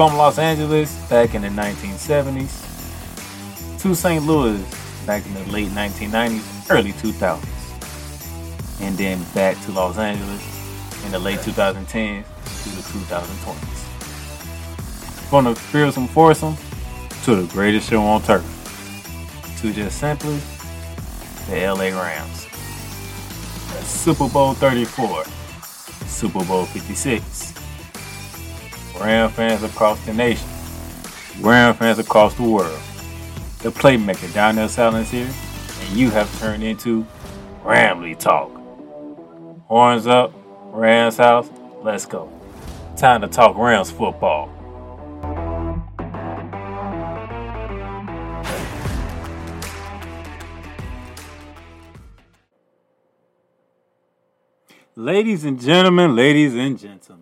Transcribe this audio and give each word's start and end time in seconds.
From 0.00 0.16
Los 0.16 0.38
Angeles 0.38 0.96
back 1.10 1.34
in 1.34 1.42
the 1.42 1.48
1970s 1.48 2.62
to 3.82 3.94
St. 3.94 4.24
Louis 4.24 4.64
back 5.04 5.26
in 5.26 5.34
the 5.34 5.44
late 5.52 5.68
1990s, 5.72 6.70
early 6.70 6.92
2000s, 6.92 8.80
and 8.80 8.96
then 8.96 9.22
back 9.34 9.60
to 9.66 9.72
Los 9.72 9.98
Angeles 9.98 10.42
in 11.04 11.12
the 11.12 11.18
late 11.18 11.40
2010s 11.40 12.24
to 12.24 12.68
the 12.70 12.80
2020s. 12.80 13.80
From 15.28 15.44
the 15.44 15.54
fearsome 15.54 16.08
foursome 16.08 16.56
to 17.24 17.34
the 17.34 17.46
greatest 17.52 17.90
show 17.90 18.00
on 18.00 18.22
turf, 18.22 18.42
to 19.60 19.70
just 19.70 19.98
simply 19.98 20.40
the 21.46 21.66
LA 21.66 21.90
Rams. 21.90 22.46
Super 23.86 24.30
Bowl 24.30 24.54
34, 24.54 25.24
Super 26.06 26.42
Bowl 26.46 26.64
56. 26.64 27.49
Ram 29.00 29.30
fans 29.30 29.62
across 29.62 30.04
the 30.04 30.12
nation, 30.12 30.46
Ram 31.40 31.74
fans 31.74 31.98
across 31.98 32.34
the 32.34 32.42
world. 32.42 32.78
The 33.60 33.70
playmaker 33.70 34.32
Donnell 34.34 34.68
Silence 34.68 35.10
here, 35.10 35.30
and 35.80 35.96
you 35.96 36.10
have 36.10 36.38
turned 36.38 36.62
into 36.62 37.06
Ramley 37.64 38.18
Talk. 38.18 38.50
Horns 39.68 40.06
up, 40.06 40.34
Rams 40.72 41.16
house, 41.16 41.48
let's 41.82 42.04
go. 42.04 42.30
Time 42.98 43.22
to 43.22 43.28
talk 43.28 43.56
Rams 43.56 43.90
football. 43.90 44.50
Ladies 54.94 55.44
and 55.44 55.58
gentlemen, 55.58 56.14
ladies 56.14 56.54
and 56.54 56.78
gentlemen. 56.78 57.19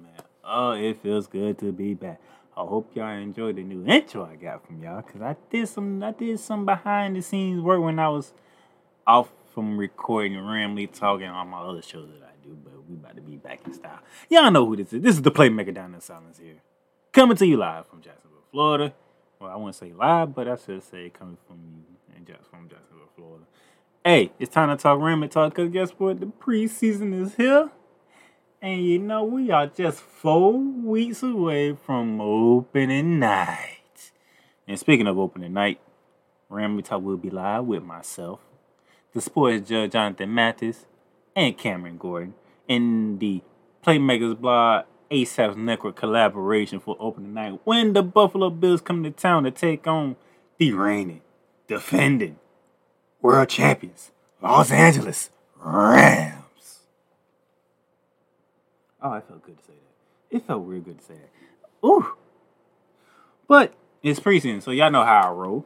Oh, 0.50 0.70
it 0.70 1.02
feels 1.02 1.26
good 1.26 1.58
to 1.58 1.72
be 1.72 1.92
back. 1.92 2.20
I 2.56 2.60
hope 2.60 2.90
y'all 2.94 3.10
enjoyed 3.10 3.56
the 3.56 3.62
new 3.62 3.84
intro 3.84 4.24
I 4.24 4.36
got 4.36 4.66
from 4.66 4.82
y'all, 4.82 5.02
cause 5.02 5.20
I 5.20 5.36
did 5.50 5.68
some 5.68 6.02
I 6.02 6.12
did 6.12 6.40
some 6.40 6.64
behind 6.64 7.16
the 7.16 7.22
scenes 7.22 7.60
work 7.60 7.82
when 7.82 7.98
I 7.98 8.08
was 8.08 8.32
off 9.06 9.28
from 9.54 9.76
recording 9.76 10.38
Ramley 10.38 10.90
talking 10.90 11.26
on 11.26 11.48
my 11.48 11.60
other 11.60 11.82
shows 11.82 12.08
that 12.08 12.26
I 12.26 12.32
do, 12.42 12.56
but 12.64 12.72
we 12.88 12.96
about 12.96 13.16
to 13.16 13.22
be 13.22 13.36
back 13.36 13.60
in 13.66 13.74
style. 13.74 14.00
Y'all 14.30 14.50
know 14.50 14.64
who 14.64 14.76
this 14.76 14.92
is. 14.92 15.02
This 15.02 15.16
is 15.16 15.22
the 15.22 15.30
Playmaker 15.30 15.74
Down 15.74 15.94
in 15.94 16.00
Silence 16.00 16.38
here. 16.38 16.62
Coming 17.12 17.36
to 17.36 17.46
you 17.46 17.58
live 17.58 17.86
from 17.86 18.00
Jacksonville, 18.00 18.44
Florida. 18.50 18.94
Well, 19.38 19.50
I 19.50 19.56
wouldn't 19.56 19.76
say 19.76 19.92
live, 19.92 20.34
but 20.34 20.48
I 20.48 20.56
should 20.56 20.82
say 20.82 21.10
coming 21.10 21.36
from 21.46 21.58
you 21.76 22.16
and 22.16 22.26
just 22.26 22.48
from 22.48 22.70
Jacksonville, 22.70 23.10
Florida. 23.14 23.44
Hey, 24.02 24.32
it's 24.38 24.52
time 24.52 24.74
to 24.74 24.82
talk 24.82 24.98
Ramley 24.98 25.30
talk, 25.30 25.54
cause 25.54 25.68
guess 25.68 25.90
what? 25.90 26.20
The 26.20 26.26
preseason 26.26 27.12
is 27.22 27.34
here. 27.34 27.70
And 28.60 28.84
you 28.84 28.98
know, 28.98 29.22
we 29.22 29.52
are 29.52 29.68
just 29.68 30.00
four 30.00 30.52
weeks 30.52 31.22
away 31.22 31.74
from 31.74 32.20
opening 32.20 33.20
night. 33.20 34.10
And 34.66 34.76
speaking 34.78 35.06
of 35.06 35.16
opening 35.16 35.52
night, 35.52 35.80
Ramley 36.50 36.84
Talk 36.84 37.02
will 37.02 37.16
be 37.16 37.30
live 37.30 37.66
with 37.66 37.84
myself, 37.84 38.40
the 39.14 39.20
sports 39.20 39.68
judge 39.68 39.92
Jonathan 39.92 40.34
Mathis, 40.34 40.86
and 41.36 41.56
Cameron 41.56 41.98
Gordon 41.98 42.34
in 42.66 43.18
the 43.18 43.42
Playmakers 43.86 44.40
Blog 44.40 44.86
ASAP's 45.08 45.56
Network 45.56 45.94
collaboration 45.94 46.80
for 46.80 46.96
opening 46.98 47.34
night 47.34 47.60
when 47.62 47.92
the 47.92 48.02
Buffalo 48.02 48.50
Bills 48.50 48.80
come 48.80 49.04
to 49.04 49.10
town 49.12 49.44
to 49.44 49.52
take 49.52 49.86
on 49.86 50.16
the 50.58 50.72
reigning, 50.72 51.20
defending, 51.68 52.38
world 53.22 53.50
champions, 53.50 54.10
Los 54.42 54.72
Angeles 54.72 55.30
Rams. 55.56 56.37
Oh, 59.00 59.10
I 59.10 59.20
felt 59.20 59.42
good 59.42 59.58
to 59.58 59.64
say 59.64 59.72
that. 59.72 60.36
It 60.36 60.46
felt 60.46 60.66
real 60.66 60.80
good 60.80 60.98
to 60.98 61.04
say 61.04 61.14
that. 61.14 61.86
Ooh. 61.86 62.14
But 63.46 63.72
it's 64.02 64.20
preseason, 64.20 64.62
so 64.62 64.70
y'all 64.70 64.90
know 64.90 65.04
how 65.04 65.28
I 65.28 65.30
roll. 65.30 65.64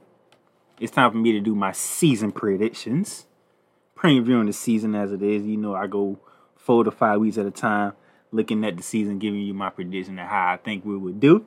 It's 0.78 0.92
time 0.92 1.10
for 1.10 1.18
me 1.18 1.32
to 1.32 1.40
do 1.40 1.54
my 1.54 1.72
season 1.72 2.32
predictions. 2.32 3.26
Previewing 3.96 4.46
the 4.46 4.52
season 4.52 4.94
as 4.94 5.12
it 5.12 5.22
is. 5.22 5.44
You 5.44 5.56
know, 5.56 5.74
I 5.74 5.86
go 5.86 6.18
four 6.56 6.84
to 6.84 6.90
five 6.90 7.20
weeks 7.20 7.38
at 7.38 7.46
a 7.46 7.50
time, 7.50 7.92
looking 8.30 8.64
at 8.64 8.76
the 8.76 8.82
season, 8.82 9.18
giving 9.18 9.40
you 9.40 9.54
my 9.54 9.70
prediction 9.70 10.18
of 10.18 10.28
how 10.28 10.52
I 10.52 10.56
think 10.56 10.84
we 10.84 10.96
would 10.96 11.20
do. 11.20 11.46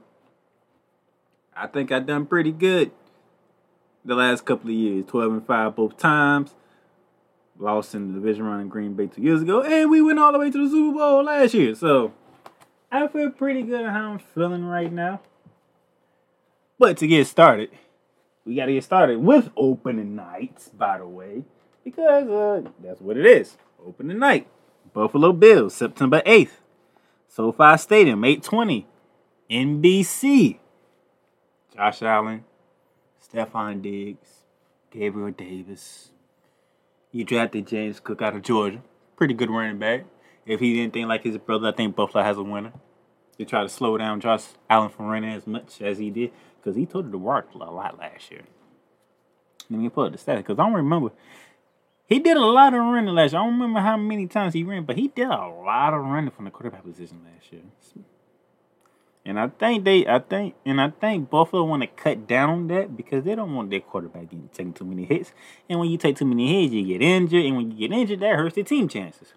I 1.56 1.68
think 1.68 1.92
I've 1.92 2.06
done 2.06 2.26
pretty 2.26 2.52
good 2.52 2.92
the 4.04 4.16
last 4.16 4.46
couple 4.46 4.70
of 4.70 4.76
years. 4.76 5.06
12 5.08 5.34
and 5.34 5.46
5 5.46 5.76
both 5.76 5.98
times 5.98 6.54
lost 7.58 7.96
in 7.96 8.08
the 8.08 8.20
division 8.20 8.44
round 8.44 8.62
in 8.62 8.70
Green 8.70 8.94
Bay 8.94 9.08
two 9.08 9.22
years 9.22 9.42
ago, 9.42 9.62
and 9.62 9.90
we 9.90 10.02
went 10.02 10.20
all 10.20 10.32
the 10.32 10.40
way 10.40 10.52
to 10.52 10.64
the 10.64 10.70
Super 10.70 10.98
Bowl 10.98 11.24
last 11.24 11.54
year. 11.54 11.76
So 11.76 12.14
I 12.92 13.08
feel 13.08 13.32
pretty 13.32 13.64
good 13.64 13.86
how 13.86 14.12
I'm 14.12 14.20
feeling 14.20 14.66
right 14.66 14.92
now. 14.92 15.22
But 16.78 16.98
to 16.98 17.08
get 17.08 17.28
started, 17.28 17.70
we 18.46 18.56
got 18.56 18.66
to 18.66 18.74
get 18.74 18.84
started 18.84 19.20
with 19.20 19.50
opening 19.56 20.16
nights, 20.16 20.70
by 20.70 20.98
the 20.98 21.08
way, 21.08 21.44
because 21.84 22.28
uh, 22.28 22.70
that's 22.84 23.02
what 23.02 23.18
it 23.18 23.26
is. 23.26 23.58
Opening 23.86 24.20
night, 24.20 24.48
Buffalo 24.94 25.32
Bills, 25.32 25.76
September 25.76 26.22
8th. 26.26 26.50
SoFi 27.28 27.78
Stadium, 27.78 28.24
820. 28.24 28.88
NBC. 29.50 30.60
Josh 31.76 32.02
Allen, 32.02 32.46
Stefon 33.22 33.82
Diggs, 33.82 34.46
Gabriel 34.92 35.32
Davis, 35.32 36.12
you 37.16 37.24
drafted 37.24 37.66
James 37.66 38.02
Cook 38.02 38.22
out 38.22 38.36
of 38.36 38.42
Georgia. 38.42 38.82
Pretty 39.16 39.34
good 39.34 39.50
running 39.50 39.80
back. 39.80 40.04
If 40.46 40.60
he 40.60 40.74
didn't 40.74 40.92
think 40.92 41.08
like 41.08 41.24
his 41.24 41.38
brother, 41.38 41.70
I 41.70 41.72
think 41.72 41.96
Buffalo 41.96 42.22
has 42.22 42.36
a 42.36 42.44
winner. 42.44 42.74
They 43.38 43.46
try 43.46 43.64
to 43.64 43.70
slow 43.70 43.98
down 43.98 44.20
Josh 44.20 44.44
Allen 44.70 44.90
from 44.90 45.06
running 45.06 45.32
as 45.32 45.48
much 45.48 45.82
as 45.82 45.98
he 45.98 46.10
did 46.10 46.32
because 46.58 46.76
he 46.76 46.86
told 46.86 47.08
it 47.08 47.12
to 47.12 47.18
work 47.18 47.48
a 47.54 47.58
lot 47.58 47.98
last 47.98 48.30
year. 48.32 48.42
Let 49.70 49.80
me 49.80 49.88
put 49.88 50.12
the 50.12 50.18
stats 50.18 50.40
because 50.40 50.60
I 50.60 50.66
don't 50.66 50.74
remember. 50.74 51.12
He 52.06 52.20
did 52.20 52.36
a 52.36 52.42
lot 52.42 52.74
of 52.74 52.82
running 52.82 53.16
last 53.16 53.32
year. 53.32 53.40
I 53.40 53.46
don't 53.46 53.54
remember 53.54 53.80
how 53.80 53.96
many 53.96 54.28
times 54.28 54.54
he 54.54 54.64
ran, 54.64 54.84
but 54.84 54.98
he 54.98 55.08
did 55.08 55.28
a 55.28 55.48
lot 55.48 55.94
of 55.94 56.04
running 56.04 56.32
from 56.32 56.44
the 56.44 56.52
quarterback 56.52 56.84
position 56.84 57.22
last 57.24 57.50
year. 57.54 57.62
And 59.26 59.40
I 59.40 59.48
think 59.48 59.86
they, 59.86 60.06
I 60.06 60.20
think, 60.20 60.54
and 60.66 60.80
I 60.80 60.92
think 60.92 61.32
Buffalo 61.32 61.64
want 61.64 61.82
to 61.82 61.88
cut 61.88 62.28
down 62.28 62.50
on 62.50 62.68
that 62.68 62.96
because 62.96 63.24
they 63.24 63.34
don't 63.34 63.56
want 63.56 63.72
their 63.72 63.80
quarterback 63.80 64.30
getting 64.30 64.50
taking 64.54 64.74
too 64.74 64.86
many 64.86 65.06
hits. 65.06 65.34
And 65.68 65.80
when 65.80 65.90
you 65.90 65.98
take 65.98 66.16
too 66.16 66.26
many 66.26 66.62
hits, 66.62 66.74
you 66.74 66.86
get 66.86 67.02
injured. 67.02 67.44
And 67.44 67.58
when 67.58 67.72
you 67.72 67.88
get 67.88 67.92
injured, 67.92 68.20
that 68.20 68.36
hurts 68.36 68.54
the 68.54 68.64
team 68.64 68.88
chances. 68.88 69.34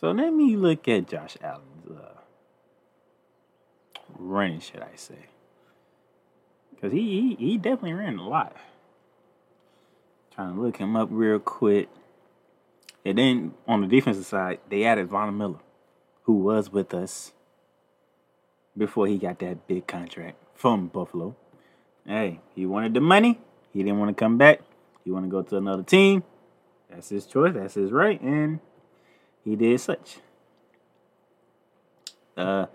So 0.00 0.12
let 0.12 0.32
me 0.32 0.54
look 0.54 0.86
at 0.86 1.08
Josh 1.08 1.36
Allen's 1.42 1.90
uh, 1.90 2.20
running, 4.16 4.60
should 4.60 4.82
I 4.82 4.94
say? 4.94 5.26
Because 6.70 6.92
he, 6.92 7.00
he 7.00 7.34
he 7.34 7.58
definitely 7.58 7.94
ran 7.94 8.18
a 8.18 8.28
lot. 8.28 8.56
Trying 10.32 10.54
to 10.54 10.60
look 10.60 10.76
him 10.76 10.94
up 10.94 11.08
real 11.10 11.40
quick. 11.40 11.88
And 13.04 13.18
then 13.18 13.54
on 13.66 13.80
the 13.80 13.86
defensive 13.88 14.26
side, 14.26 14.60
they 14.68 14.84
added 14.84 15.08
Von 15.08 15.36
Miller 15.36 15.58
who 16.24 16.34
was 16.34 16.70
with 16.70 16.92
us 16.92 17.32
before 18.76 19.06
he 19.06 19.18
got 19.18 19.38
that 19.38 19.66
big 19.66 19.86
contract 19.86 20.36
from 20.54 20.88
Buffalo. 20.88 21.36
Hey, 22.06 22.40
he 22.54 22.66
wanted 22.66 22.94
the 22.94 23.00
money. 23.00 23.40
He 23.72 23.82
didn't 23.82 23.98
want 23.98 24.16
to 24.16 24.20
come 24.20 24.36
back. 24.36 24.60
He 25.04 25.10
wanted 25.10 25.28
to 25.28 25.30
go 25.30 25.42
to 25.42 25.56
another 25.56 25.82
team. 25.82 26.24
That's 26.90 27.08
his 27.08 27.26
choice. 27.26 27.54
That's 27.54 27.74
his 27.74 27.92
right. 27.92 28.20
And 28.20 28.60
he 29.44 29.56
did 29.56 29.80
such. 29.80 30.18
Uh, 32.36 32.66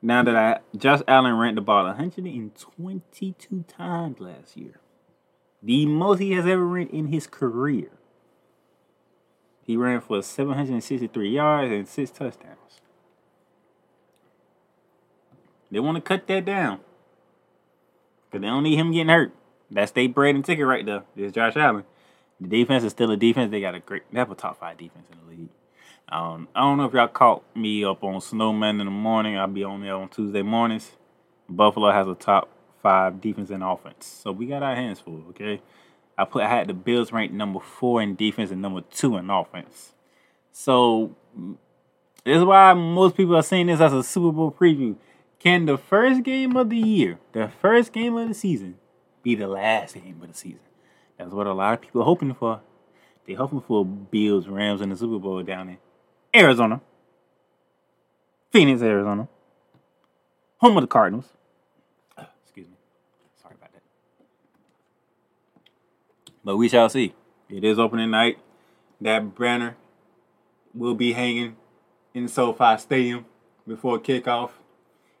now 0.00 0.22
that 0.22 0.36
I 0.36 0.60
Josh 0.76 1.00
Allen 1.06 1.34
ran 1.34 1.54
the 1.56 1.60
ball 1.60 1.84
122 1.84 3.64
times 3.66 4.20
last 4.20 4.56
year, 4.56 4.80
the 5.62 5.86
most 5.86 6.20
he 6.20 6.32
has 6.32 6.46
ever 6.46 6.64
ran 6.64 6.88
in 6.88 7.08
his 7.08 7.26
career. 7.26 7.90
He 9.68 9.76
ran 9.76 10.00
for 10.00 10.22
763 10.22 11.28
yards 11.28 11.70
and 11.70 11.86
six 11.86 12.10
touchdowns. 12.10 12.80
They 15.70 15.78
want 15.78 15.96
to 15.96 16.00
cut 16.00 16.26
that 16.26 16.46
down. 16.46 16.80
Because 18.24 18.40
they 18.40 18.48
don't 18.48 18.62
need 18.62 18.76
him 18.78 18.92
getting 18.92 19.10
hurt. 19.10 19.30
That's 19.70 19.92
their 19.92 20.08
bread 20.08 20.34
and 20.34 20.42
ticket 20.42 20.64
right 20.64 20.86
there. 20.86 21.02
There's 21.14 21.32
Josh 21.32 21.54
Allen. 21.54 21.84
The 22.40 22.48
defense 22.48 22.82
is 22.82 22.92
still 22.92 23.10
a 23.10 23.16
defense. 23.18 23.50
They 23.50 23.60
got 23.60 23.74
a 23.74 23.80
great, 23.80 24.04
they 24.10 24.18
have 24.18 24.30
a 24.30 24.34
top 24.34 24.58
five 24.58 24.78
defense 24.78 25.06
in 25.12 25.18
the 25.18 25.36
league. 25.36 25.50
Um, 26.08 26.48
I 26.54 26.62
don't 26.62 26.78
know 26.78 26.86
if 26.86 26.94
y'all 26.94 27.06
caught 27.06 27.44
me 27.54 27.84
up 27.84 28.02
on 28.02 28.22
Snowman 28.22 28.80
in 28.80 28.86
the 28.86 28.90
morning. 28.90 29.36
I'll 29.36 29.48
be 29.48 29.64
on 29.64 29.82
there 29.82 29.96
on 29.96 30.08
Tuesday 30.08 30.40
mornings. 30.40 30.92
Buffalo 31.46 31.92
has 31.92 32.08
a 32.08 32.14
top 32.14 32.48
five 32.82 33.20
defense 33.20 33.50
and 33.50 33.62
offense. 33.62 34.06
So 34.06 34.32
we 34.32 34.46
got 34.46 34.62
our 34.62 34.74
hands 34.74 35.00
full, 35.00 35.24
okay? 35.28 35.60
I 36.18 36.24
put 36.24 36.42
I 36.42 36.48
had 36.48 36.66
the 36.66 36.74
Bills 36.74 37.12
ranked 37.12 37.32
number 37.32 37.60
four 37.60 38.02
in 38.02 38.16
defense 38.16 38.50
and 38.50 38.60
number 38.60 38.80
two 38.80 39.16
in 39.16 39.30
offense. 39.30 39.92
So 40.50 41.14
this 42.24 42.38
is 42.38 42.44
why 42.44 42.74
most 42.74 43.16
people 43.16 43.36
are 43.36 43.42
saying 43.42 43.68
this 43.68 43.80
as 43.80 43.92
a 43.92 44.02
Super 44.02 44.32
Bowl 44.32 44.50
preview. 44.50 44.96
Can 45.38 45.66
the 45.66 45.78
first 45.78 46.24
game 46.24 46.56
of 46.56 46.70
the 46.70 46.76
year, 46.76 47.20
the 47.32 47.48
first 47.62 47.92
game 47.92 48.16
of 48.16 48.26
the 48.26 48.34
season, 48.34 48.74
be 49.22 49.36
the 49.36 49.46
last 49.46 49.94
game 49.94 50.18
of 50.20 50.28
the 50.28 50.36
season? 50.36 50.58
That's 51.16 51.30
what 51.30 51.46
a 51.46 51.52
lot 51.52 51.74
of 51.74 51.80
people 51.80 52.02
are 52.02 52.06
hoping 52.06 52.34
for. 52.34 52.60
They're 53.24 53.36
hoping 53.36 53.60
for 53.60 53.84
Bills 53.84 54.48
Rams 54.48 54.80
in 54.80 54.88
the 54.88 54.96
Super 54.96 55.20
Bowl 55.20 55.42
down 55.44 55.68
in 55.68 55.78
Arizona, 56.34 56.80
Phoenix, 58.50 58.82
Arizona, 58.82 59.28
home 60.56 60.76
of 60.76 60.82
the 60.82 60.88
Cardinals. 60.88 61.26
But 66.48 66.56
we 66.56 66.70
shall 66.70 66.88
see. 66.88 67.12
It 67.50 67.62
is 67.62 67.78
opening 67.78 68.10
night. 68.10 68.38
That 69.02 69.36
banner 69.36 69.76
will 70.72 70.94
be 70.94 71.12
hanging 71.12 71.56
in 72.14 72.26
SoFi 72.26 72.78
Stadium 72.78 73.26
before 73.66 73.98
kickoff. 73.98 74.52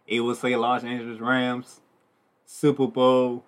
It 0.06 0.20
will 0.20 0.34
say 0.34 0.56
Los 0.56 0.84
Angeles 0.84 1.20
Rams 1.20 1.82
Super 2.46 2.86
Bowl 2.86 3.44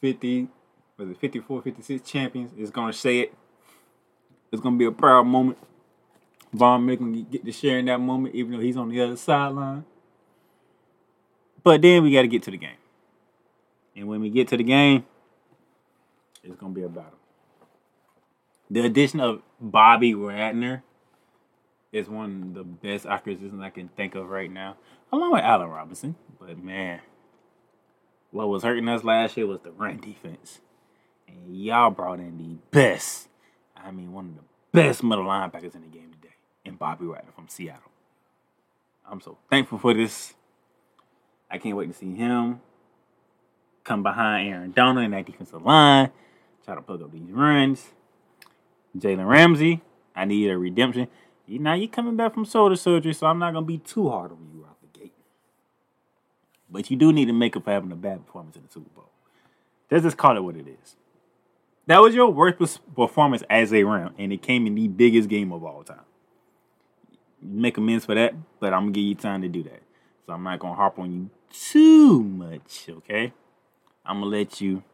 50, 0.00 0.48
was 0.96 1.10
it 1.10 1.20
54, 1.20 1.62
56 1.62 2.10
champions. 2.10 2.50
It's 2.58 2.72
going 2.72 2.90
to 2.90 2.98
say 2.98 3.20
it. 3.20 3.34
It's 4.50 4.60
going 4.60 4.74
to 4.74 4.78
be 4.80 4.86
a 4.86 4.90
proud 4.90 5.28
moment. 5.28 5.58
Von 6.52 6.84
Miller 6.84 7.22
get 7.30 7.44
to 7.44 7.52
share 7.52 7.78
in 7.78 7.84
that 7.84 8.00
moment, 8.00 8.34
even 8.34 8.50
though 8.50 8.58
he's 8.58 8.76
on 8.76 8.88
the 8.88 9.00
other 9.00 9.16
sideline. 9.16 9.84
But 11.62 11.82
then 11.82 12.02
we 12.02 12.12
got 12.12 12.22
to 12.22 12.26
get 12.26 12.42
to 12.42 12.50
the 12.50 12.56
game. 12.56 12.78
And 13.94 14.08
when 14.08 14.20
we 14.20 14.28
get 14.28 14.48
to 14.48 14.56
the 14.56 14.64
game, 14.64 15.04
it's 16.42 16.56
gonna 16.56 16.74
be 16.74 16.82
a 16.82 16.88
battle. 16.88 17.18
The 18.70 18.80
addition 18.80 19.20
of 19.20 19.42
Bobby 19.60 20.14
Wagner 20.14 20.84
is 21.92 22.08
one 22.08 22.42
of 22.42 22.54
the 22.54 22.64
best 22.64 23.06
acquisitions 23.06 23.60
I 23.60 23.70
can 23.70 23.88
think 23.88 24.14
of 24.14 24.28
right 24.28 24.50
now, 24.50 24.76
along 25.12 25.32
with 25.32 25.42
Allen 25.42 25.68
Robinson. 25.68 26.14
But 26.38 26.58
man, 26.62 27.00
what 28.30 28.48
was 28.48 28.62
hurting 28.62 28.88
us 28.88 29.02
last 29.02 29.36
year 29.36 29.46
was 29.46 29.60
the 29.60 29.72
run 29.72 29.98
defense, 29.98 30.60
and 31.26 31.56
y'all 31.56 31.90
brought 31.90 32.20
in 32.20 32.38
the 32.38 32.56
best. 32.70 33.28
I 33.76 33.90
mean, 33.90 34.12
one 34.12 34.26
of 34.26 34.34
the 34.36 34.44
best 34.72 35.02
middle 35.02 35.24
linebackers 35.24 35.74
in 35.74 35.82
the 35.82 35.88
game 35.88 36.12
today, 36.12 36.34
in 36.64 36.76
Bobby 36.76 37.06
Wagner 37.06 37.32
from 37.34 37.48
Seattle. 37.48 37.90
I'm 39.10 39.20
so 39.20 39.38
thankful 39.50 39.78
for 39.78 39.92
this. 39.92 40.34
I 41.50 41.58
can't 41.58 41.76
wait 41.76 41.88
to 41.88 41.98
see 41.98 42.14
him 42.14 42.60
come 43.82 44.04
behind 44.04 44.48
Aaron 44.48 44.70
Donald 44.70 45.04
in 45.04 45.10
that 45.10 45.26
defensive 45.26 45.62
line 45.62 46.12
Try 46.64 46.74
to 46.74 46.82
plug 46.82 47.02
up 47.02 47.12
these 47.12 47.30
runs. 47.30 47.90
Jalen 48.96 49.26
Ramsey, 49.26 49.80
I 50.14 50.24
need 50.24 50.50
a 50.50 50.58
redemption. 50.58 51.08
Now 51.46 51.74
you're 51.74 51.88
coming 51.88 52.16
back 52.16 52.34
from 52.34 52.44
shoulder 52.44 52.76
surgery, 52.76 53.12
so 53.12 53.26
I'm 53.26 53.38
not 53.38 53.52
gonna 53.52 53.66
be 53.66 53.78
too 53.78 54.08
hard 54.08 54.32
on 54.32 54.50
you 54.54 54.64
out 54.68 54.76
the 54.80 54.98
gate. 54.98 55.14
But 56.70 56.90
you 56.90 56.96
do 56.96 57.12
need 57.12 57.26
to 57.26 57.32
make 57.32 57.56
up 57.56 57.64
for 57.64 57.70
having 57.70 57.90
a 57.92 57.96
bad 57.96 58.24
performance 58.26 58.56
in 58.56 58.62
the 58.62 58.68
Super 58.70 58.90
Bowl. 58.90 59.10
Let's 59.90 60.04
just 60.04 60.16
call 60.16 60.36
it 60.36 60.40
what 60.40 60.56
it 60.56 60.68
is. 60.68 60.96
That 61.86 62.00
was 62.00 62.14
your 62.14 62.30
worst 62.30 62.80
performance 62.94 63.42
as 63.50 63.72
a 63.72 63.82
round, 63.82 64.14
and 64.18 64.32
it 64.32 64.42
came 64.42 64.66
in 64.66 64.76
the 64.76 64.86
biggest 64.86 65.28
game 65.28 65.52
of 65.52 65.64
all 65.64 65.82
time. 65.82 66.04
Make 67.42 67.78
amends 67.78 68.04
for 68.04 68.14
that, 68.14 68.34
but 68.60 68.72
I'm 68.72 68.82
gonna 68.82 68.92
give 68.92 69.04
you 69.04 69.14
time 69.16 69.42
to 69.42 69.48
do 69.48 69.62
that. 69.64 69.82
So 70.26 70.32
I'm 70.32 70.44
not 70.44 70.60
gonna 70.60 70.76
harp 70.76 70.98
on 70.98 71.12
you 71.12 71.30
too 71.50 72.22
much, 72.22 72.88
okay? 72.88 73.32
I'm 74.04 74.20
gonna 74.20 74.30
let 74.30 74.60
you 74.60 74.84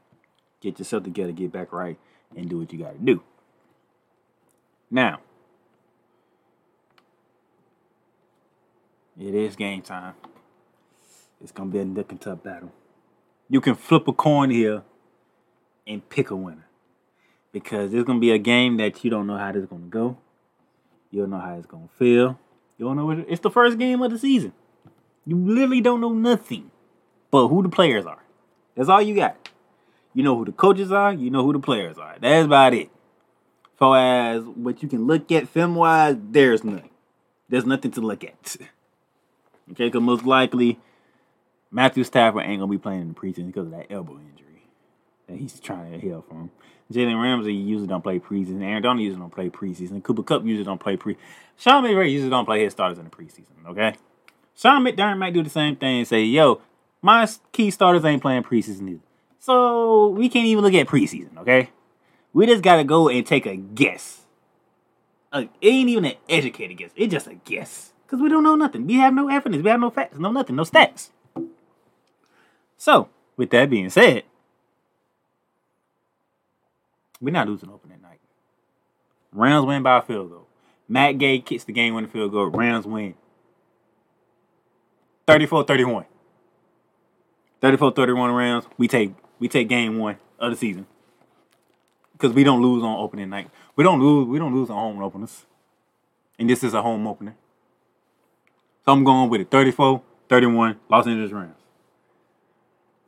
get 0.61 0.79
yourself 0.79 1.05
together, 1.05 1.33
get 1.33 1.53
back 1.53 1.73
right, 1.73 1.99
and 2.37 2.49
do 2.49 2.59
what 2.59 2.73
you 2.73 2.79
got 2.79 2.93
to 2.93 2.99
do. 2.99 3.23
Now, 4.91 5.21
it 9.19 9.35
is 9.35 9.57
game 9.57 9.83
time. 9.83 10.15
It's 11.43 11.53
gonna 11.53 11.71
be 11.71 11.79
a 11.79 11.85
nick 11.85 12.11
and 12.11 12.21
tough 12.21 12.43
battle. 12.43 12.73
You 13.49 13.61
can 13.61 13.75
flip 13.75 14.09
a 14.09 14.13
coin 14.13 14.51
here 14.51 14.83
and 15.87 16.09
pick 16.09 16.31
a 16.31 16.37
winner 16.37 16.67
because 17.53 17.93
it's 17.93 18.05
gonna 18.05 18.21
be 18.21 18.31
a 18.31 18.39
game 18.39 18.77
that 18.79 19.05
you 19.05 19.11
don't 19.11 19.27
know 19.27 19.37
how 19.37 19.53
this 19.53 19.63
is 19.63 19.69
gonna 19.69 19.87
go. 19.87 20.17
You 21.11 21.23
don't 21.23 21.31
know 21.31 21.39
how 21.39 21.57
it's 21.57 21.67
gonna 21.67 21.89
feel. 21.99 22.39
You 22.79 22.87
don't 22.87 22.97
know 22.97 23.07
what 23.07 23.19
it's 23.29 23.41
the 23.41 23.51
first 23.51 23.79
game 23.79 24.03
of 24.03 24.11
the 24.11 24.19
season. 24.19 24.53
You 25.27 25.37
literally 25.37 25.81
don't 25.81 26.01
know 26.01 26.13
nothing 26.13 26.71
but 27.31 27.49
who 27.49 27.63
the 27.63 27.69
players 27.69 28.07
are. 28.07 28.23
That's 28.77 28.89
all 28.89 29.03
you 29.03 29.15
got. 29.15 29.46
You 30.17 30.23
know 30.23 30.35
who 30.35 30.47
the 30.47 30.53
coaches 30.53 30.91
are. 30.93 31.13
You 31.13 31.29
know 31.29 31.45
who 31.45 31.53
the 31.53 31.59
players 31.59 31.99
are. 31.99 32.17
That's 32.19 32.47
about 32.47 32.73
it. 32.73 32.89
So 33.79 33.93
as 33.93 34.43
what 34.45 34.83
you 34.83 34.89
can 34.89 35.07
look 35.07 35.31
at 35.31 35.47
film 35.47 35.75
wise, 35.75 36.17
there's 36.19 36.65
nothing. 36.65 36.89
There's 37.51 37.67
nothing 37.67 37.91
to 37.91 38.01
look 38.01 38.25
at. 38.25 38.57
okay, 39.73 39.85
because 39.85 40.01
most 40.01 40.25
likely 40.25 40.81
Matthew 41.71 42.03
Stafford 42.03 42.45
ain't 42.45 42.61
gonna 42.61 42.71
be 42.71 42.79
playing 42.79 43.03
in 43.03 43.09
the 43.09 43.15
preseason 43.15 43.49
because 43.49 43.67
of 43.67 43.73
that 43.73 43.93
elbow 43.93 44.15
injury 44.15 44.63
that 45.27 45.37
he's 45.37 45.61
trying 45.61 45.93
to 45.93 45.99
heal 45.99 46.25
from. 46.27 46.51
Jalen 46.91 47.23
Ramsey 47.23 47.53
usually 47.53 47.87
don't 47.87 48.03
play 48.03 48.19
preseason. 48.19 48.63
Aaron 48.63 48.83
Donald 48.83 49.03
usually 49.03 49.21
don't 49.21 49.35
play 49.35 49.51
preseason. 49.51 50.03
Cooper 50.03 50.23
Kupp 50.23 50.47
usually 50.47 50.65
don't 50.65 50.81
play 50.81 50.97
pre. 50.97 51.19
Sean 51.59 51.85
McVay 51.85 52.11
usually 52.11 52.31
don't 52.31 52.47
play 52.47 52.65
his 52.65 52.73
starters 52.73 52.99
in 52.99 53.05
the 53.05 53.11
preseason. 53.11 53.67
Okay, 53.67 53.95
Sean 54.55 54.83
McDermott 54.83 55.19
might 55.19 55.35
do 55.35 55.43
the 55.43 55.51
same 55.51 55.77
thing 55.77 55.99
and 55.99 56.09
say, 56.09 56.23
"Yo, 56.23 56.63
my 57.03 57.29
key 57.53 57.71
starters 57.71 58.03
ain't 58.07 58.23
playing 58.23 58.45
preseason 58.45 58.89
either." 58.89 59.01
So 59.47 60.09
we 60.09 60.29
can't 60.29 60.49
even 60.49 60.65
look 60.65 60.75
at 60.75 60.89
preseason, 60.89 61.39
okay? 61.39 61.71
We 62.33 62.47
just 62.47 62.65
gotta 62.65 62.83
go 62.83 63.09
and 63.09 63.25
take 63.25 63.47
a 63.47 63.55
guess. 63.55 64.23
Uh, 65.33 65.45
it 65.61 65.69
ain't 65.69 65.89
even 65.89 66.05
an 66.05 66.15
educated 66.29 66.77
guess. 66.77 66.91
It's 66.97 67.13
just 67.13 67.29
a 67.29 67.35
guess. 67.35 67.93
Because 68.05 68.21
we 68.21 68.29
don't 68.29 68.43
know 68.43 68.57
nothing. 68.57 68.89
We 68.89 68.95
have 68.95 69.15
no 69.15 69.29
evidence. 69.29 69.63
We 69.63 69.71
have 69.71 69.79
no 69.79 69.91
facts. 69.91 70.19
No 70.19 70.33
nothing. 70.33 70.57
No 70.57 70.65
stats. 70.65 71.11
So, 72.77 73.09
with 73.37 73.51
that 73.51 73.71
being 73.71 73.89
said, 73.89 74.25
we're 77.21 77.31
not 77.31 77.47
losing 77.47 77.69
open 77.69 77.93
opening 77.93 78.03
night. 78.03 78.19
Rams 79.31 79.65
win 79.65 79.85
by 79.85 79.99
a 79.99 80.03
field 80.03 80.31
goal. 80.31 80.49
Matt 80.89 81.19
Gay 81.19 81.39
kicks 81.39 81.63
the 81.63 81.73
game 81.73 81.95
winning 81.95 82.11
field 82.11 82.33
goal. 82.33 82.47
Rams 82.47 82.85
win. 82.85 83.15
34 85.29 85.63
31. 85.63 86.05
34 87.61 87.93
31 87.93 88.33
Rams. 88.33 88.65
We 88.77 88.89
take 88.89 89.15
we 89.39 89.49
take 89.49 89.69
game 89.69 89.99
one 89.99 90.17
of 90.39 90.51
the 90.51 90.57
season 90.57 90.87
because 92.13 92.33
we 92.33 92.45
don't 92.45 92.63
lose 92.63 92.83
on 92.83 92.97
opening 92.99 93.29
night. 93.29 93.51
We 93.77 93.85
don't 93.85 94.01
lose. 94.01 94.27
We 94.27 94.39
don't 94.39 94.55
lose 94.55 94.71
on 94.71 94.77
home 94.77 95.03
openers, 95.03 95.45
and 96.39 96.49
this 96.49 96.65
is 96.65 96.75
a 96.75 96.83
home 96.83 97.07
opener. 97.07 97.37
So 98.85 98.93
I'm 98.93 99.05
going 99.05 99.29
with 99.29 99.41
it 99.41 99.51
34 99.51 100.03
31 100.29 100.81
Los 100.89 101.07
Angeles 101.07 101.33
Rams. 101.33 101.57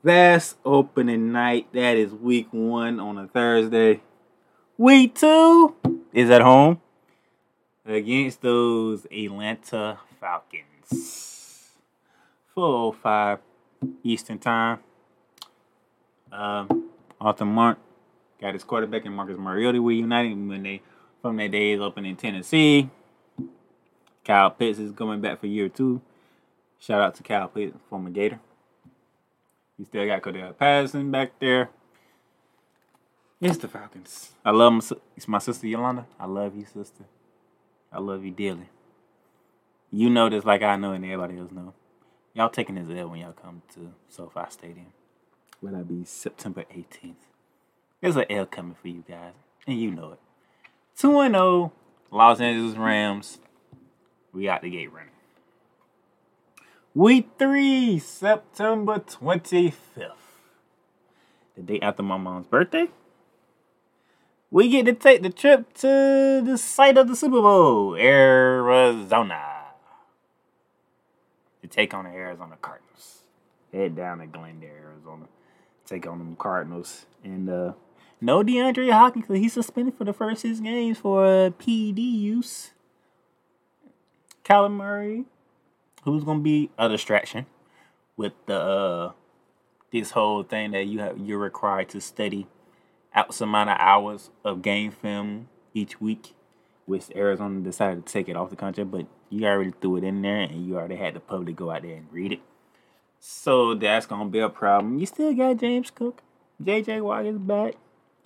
That's 0.02 0.56
opening 0.64 1.32
night. 1.32 1.68
That 1.72 1.96
is 1.96 2.12
week 2.12 2.48
one 2.52 3.00
on 3.00 3.18
a 3.18 3.26
Thursday. 3.26 4.02
Week 4.76 5.14
two 5.14 5.74
is 6.12 6.30
at 6.30 6.42
home 6.42 6.80
against 7.84 8.42
those 8.42 9.06
Atlanta 9.06 9.98
Falcons. 10.20 11.72
405 12.54 13.38
Eastern 14.02 14.38
Time. 14.38 14.80
Um, 16.32 16.90
Arthur 17.20 17.44
Mark 17.44 17.78
got 18.40 18.54
his 18.54 18.64
quarterback 18.64 19.04
and 19.04 19.14
Marcus 19.14 19.38
Mariota 19.38 19.80
reunited 19.80 20.32
when 20.48 20.62
they 20.62 20.82
from 21.22 21.36
their 21.36 21.48
days 21.48 21.80
up 21.80 21.98
in 21.98 22.16
Tennessee. 22.16 22.88
Kyle 24.24 24.50
Pitts 24.50 24.78
is 24.78 24.92
coming 24.92 25.20
back 25.20 25.40
for 25.40 25.46
year 25.46 25.68
two. 25.68 26.00
Shout 26.78 27.00
out 27.00 27.14
to 27.16 27.22
Kyle 27.22 27.48
Pitts, 27.48 27.76
former 27.88 28.10
Gator. 28.10 28.40
You 29.78 29.84
still 29.84 30.06
got 30.06 30.22
Cordarrelle 30.22 30.56
Patterson 30.56 31.10
back 31.10 31.38
there. 31.38 31.70
It's 33.40 33.58
the 33.58 33.68
Falcons. 33.68 34.32
I 34.44 34.50
love 34.50 34.72
my, 34.72 34.96
it's 35.16 35.28
my 35.28 35.38
sister 35.38 35.66
Yolanda. 35.66 36.06
I 36.18 36.26
love 36.26 36.56
you, 36.56 36.64
sister. 36.64 37.04
I 37.92 38.00
love 38.00 38.24
you 38.24 38.32
dearly. 38.32 38.68
You 39.90 40.10
know 40.10 40.28
this 40.28 40.44
like 40.44 40.62
I 40.62 40.76
know 40.76 40.92
and 40.92 41.04
everybody 41.04 41.38
else 41.38 41.50
know. 41.50 41.72
Y'all 42.34 42.50
taking 42.50 42.74
this 42.74 42.98
L 42.98 43.08
when 43.08 43.20
y'all 43.20 43.32
come 43.32 43.62
to 43.74 43.92
SoFi 44.08 44.42
Stadium. 44.50 44.92
Will 45.60 45.72
that 45.72 45.88
be 45.88 46.04
September 46.04 46.64
18th? 46.74 47.14
There's 48.00 48.16
an 48.16 48.26
L 48.30 48.46
coming 48.46 48.76
for 48.80 48.88
you 48.88 49.04
guys, 49.08 49.32
and 49.66 49.80
you 49.80 49.90
know 49.90 50.12
it. 50.12 50.20
2 50.96 51.10
0 51.10 51.72
Los 52.10 52.40
Angeles 52.40 52.76
Rams. 52.76 53.38
We 54.32 54.44
got 54.44 54.62
the 54.62 54.70
gate 54.70 54.92
running. 54.92 55.10
Week 56.94 57.28
3, 57.38 57.98
September 57.98 58.98
25th. 58.98 60.12
The 61.56 61.62
day 61.62 61.80
after 61.80 62.02
my 62.02 62.16
mom's 62.16 62.46
birthday. 62.46 62.86
We 64.50 64.68
get 64.68 64.86
to 64.86 64.94
take 64.94 65.22
the 65.22 65.30
trip 65.30 65.74
to 65.74 66.42
the 66.44 66.56
site 66.56 66.96
of 66.96 67.08
the 67.08 67.16
Super 67.16 67.42
Bowl, 67.42 67.96
Arizona. 67.96 69.42
To 71.62 71.68
take 71.68 71.92
on 71.92 72.04
the 72.04 72.10
Arizona 72.10 72.56
Cardinals. 72.62 73.24
Head 73.72 73.96
down 73.96 74.18
to 74.18 74.26
Glendale, 74.26 74.70
Arizona. 74.70 75.26
Take 75.88 76.06
on 76.06 76.18
them 76.18 76.36
Cardinals. 76.36 77.06
And 77.24 77.48
uh 77.48 77.72
no 78.20 78.42
DeAndre 78.42 78.92
Hopkins 78.92 79.26
because 79.26 79.40
he's 79.40 79.52
suspended 79.52 79.94
for 79.94 80.04
the 80.04 80.12
first 80.12 80.42
six 80.42 80.60
games 80.60 80.98
for 80.98 81.24
uh, 81.24 81.50
PED 81.50 81.98
use. 81.98 82.72
Kyler 84.44 84.72
Murray, 84.72 85.24
who's 86.02 86.24
gonna 86.24 86.40
be 86.40 86.70
a 86.78 86.88
distraction 86.88 87.46
with 88.16 88.32
the 88.46 88.58
uh, 88.58 89.12
this 89.92 90.10
whole 90.10 90.42
thing 90.42 90.72
that 90.72 90.86
you 90.86 90.98
have 91.00 91.18
you're 91.18 91.38
required 91.38 91.88
to 91.90 92.00
study 92.00 92.48
out 93.14 93.32
some 93.32 93.50
amount 93.50 93.70
of 93.70 93.76
hours 93.78 94.30
of 94.44 94.62
game 94.62 94.90
film 94.90 95.48
each 95.74 96.00
week, 96.00 96.34
which 96.86 97.04
Arizona 97.14 97.60
decided 97.60 98.04
to 98.04 98.12
take 98.12 98.28
it 98.28 98.36
off 98.36 98.50
the 98.50 98.56
contract, 98.56 98.90
but 98.90 99.06
you 99.30 99.46
already 99.46 99.72
threw 99.80 99.96
it 99.96 100.04
in 100.04 100.22
there 100.22 100.40
and 100.40 100.66
you 100.66 100.76
already 100.76 100.96
had 100.96 101.14
the 101.14 101.20
public 101.20 101.56
go 101.56 101.70
out 101.70 101.82
there 101.82 101.94
and 101.94 102.06
read 102.10 102.32
it. 102.32 102.40
So 103.20 103.74
that's 103.74 104.06
gonna 104.06 104.28
be 104.28 104.38
a 104.38 104.48
problem. 104.48 104.98
You 104.98 105.06
still 105.06 105.34
got 105.34 105.58
James 105.58 105.90
Cook. 105.90 106.22
JJ 106.62 107.02
Watt 107.02 107.26
is 107.26 107.38
back. 107.38 107.74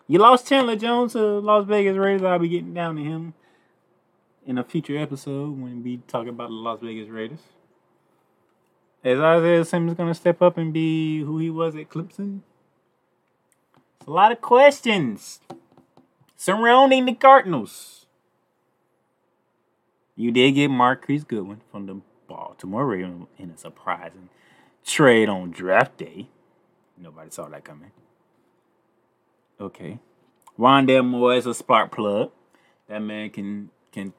You 0.07 0.19
lost 0.19 0.49
Chandler 0.49 0.77
Jones 0.77 1.13
to 1.13 1.39
Las 1.41 1.67
Vegas 1.67 1.97
Raiders. 1.97 2.23
I'll 2.23 2.39
be 2.39 2.49
getting 2.49 2.75
down 2.75 2.97
to 2.97 3.03
him 3.03 3.35
in 4.47 4.59
a 4.59 4.65
future 4.65 4.99
episode 4.99 5.59
when 5.59 5.83
we 5.83 5.99
talk 6.09 6.27
about 6.27 6.49
the 6.49 6.55
Las 6.55 6.81
Vegas 6.83 7.09
Raiders. 7.09 7.41
Is 9.05 9.19
Isaiah 9.19 9.65
Simmons 9.65 9.97
to 9.97 10.15
step 10.15 10.43
up 10.43 10.57
and 10.57 10.73
be 10.73 11.21
who 11.21 11.39
he 11.39 11.51
was 11.51 11.75
at 11.75 11.89
Clemson? 11.89 12.41
It's 13.99 14.07
a 14.07 14.11
lot 14.11 14.33
of 14.33 14.41
questions 14.41 15.41
surrounding 16.37 17.07
the 17.07 17.15
Cardinals. 17.15 18.07
You 20.15 20.31
did 20.31 20.53
get 20.53 20.69
Marquise 20.69 21.25
Goodwin 21.25 21.63
from 21.71 21.87
the 21.87 22.01
Baltimore 22.29 22.87
Ravens 22.87 23.27
in 23.39 23.51
a 23.51 23.57
surprising 23.57 24.29
trade 24.85 25.29
on 25.29 25.51
draft 25.51 25.97
day. 25.99 26.29
Nobody 26.99 27.31
saw 27.31 27.49
that 27.49 27.65
coming. 27.65 27.91
Okay. 29.61 29.99
Rondale 30.59 31.05
Moore 31.05 31.35
is 31.35 31.47
a 31.47 31.55
spark 31.55 31.93
plug. 31.93 32.31
That 32.89 33.01
man 33.01 33.31
can 33.31 33.71
can 33.93 34.13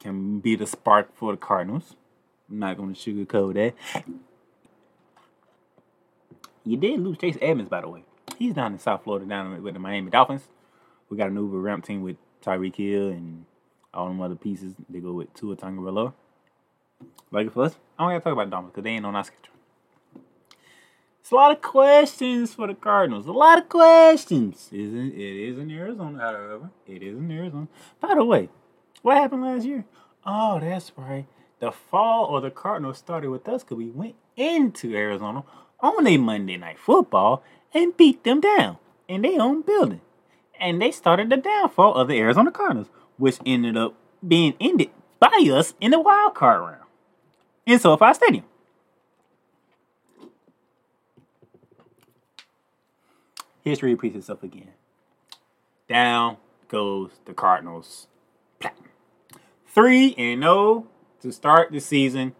can 0.00 0.40
be 0.40 0.56
the 0.56 0.66
spark 0.66 1.14
for 1.16 1.32
the 1.32 1.38
Cardinals. 1.38 1.96
I'm 2.50 2.58
not 2.58 2.76
gonna 2.76 2.92
sugarcoat 2.92 3.54
that. 3.54 4.04
You 6.64 6.76
did 6.76 7.00
lose 7.00 7.18
Chase 7.18 7.36
Edmonds, 7.42 7.70
by 7.70 7.82
the 7.82 7.88
way. 7.88 8.04
He's 8.38 8.54
down 8.54 8.72
in 8.72 8.78
South 8.78 9.04
Florida, 9.04 9.26
down 9.26 9.62
with 9.62 9.74
the 9.74 9.80
Miami 9.80 10.10
Dolphins. 10.10 10.48
We 11.10 11.16
got 11.16 11.28
a 11.28 11.32
new 11.32 11.46
ramp 11.46 11.84
team 11.84 12.02
with 12.02 12.16
Tyreek 12.42 12.76
Hill 12.76 13.08
and 13.08 13.44
all 13.92 14.08
them 14.08 14.20
other 14.20 14.34
pieces. 14.34 14.74
They 14.88 15.00
go 15.00 15.12
with 15.12 15.32
Tua 15.34 15.56
Tagovailoa. 15.56 16.14
Like 17.30 17.52
for 17.52 17.64
us, 17.64 17.76
I 17.98 18.04
don't 18.04 18.12
gotta 18.12 18.24
talk 18.24 18.32
about 18.32 18.50
Dolphins 18.50 18.72
because 18.72 18.84
they 18.84 18.90
ain't 18.90 19.06
on 19.06 19.14
our 19.14 19.24
schedule. 19.24 19.53
It's 21.24 21.32
a 21.32 21.36
lot 21.36 21.52
of 21.52 21.62
questions 21.62 22.52
for 22.52 22.66
the 22.66 22.74
Cardinals. 22.74 23.26
A 23.26 23.32
lot 23.32 23.56
of 23.56 23.70
questions. 23.70 24.68
Isn't 24.70 25.14
it 25.14 25.48
is 25.48 25.58
in 25.58 25.70
Arizona, 25.70 26.18
however. 26.18 26.70
It 26.86 27.02
is 27.02 27.16
in 27.16 27.30
Arizona. 27.30 27.66
By 27.98 28.14
the 28.14 28.26
way, 28.26 28.50
what 29.00 29.16
happened 29.16 29.40
last 29.40 29.64
year? 29.64 29.86
Oh, 30.26 30.60
that's 30.60 30.92
right. 30.98 31.24
The 31.60 31.72
fall 31.72 32.26
or 32.26 32.42
the 32.42 32.50
Cardinals 32.50 32.98
started 32.98 33.30
with 33.30 33.48
us 33.48 33.62
because 33.62 33.78
we 33.78 33.88
went 33.88 34.16
into 34.36 34.94
Arizona 34.94 35.44
on 35.80 36.06
a 36.06 36.18
Monday 36.18 36.58
night 36.58 36.78
football 36.78 37.42
and 37.72 37.96
beat 37.96 38.22
them 38.22 38.42
down 38.42 38.76
in 39.08 39.22
their 39.22 39.40
own 39.40 39.62
building. 39.62 40.02
And 40.60 40.82
they 40.82 40.90
started 40.90 41.30
the 41.30 41.38
downfall 41.38 41.94
of 41.94 42.08
the 42.08 42.18
Arizona 42.18 42.52
Cardinals, 42.52 42.90
which 43.16 43.38
ended 43.46 43.78
up 43.78 43.94
being 44.28 44.52
ended 44.60 44.90
by 45.18 45.48
us 45.50 45.72
in 45.80 45.92
the 45.92 46.00
wild 46.00 46.34
card 46.34 46.60
round 46.60 46.82
in 47.64 47.78
SoFi 47.78 48.12
Stadium. 48.12 48.44
History 53.64 53.94
repeats 53.94 54.16
itself 54.16 54.42
again. 54.42 54.72
Down 55.88 56.36
goes 56.68 57.10
the 57.24 57.34
Cardinals. 57.34 58.06
3 59.68 60.14
and 60.16 60.42
0 60.42 60.86
to 61.20 61.32
start 61.32 61.72
the 61.72 61.80
season 61.80 62.34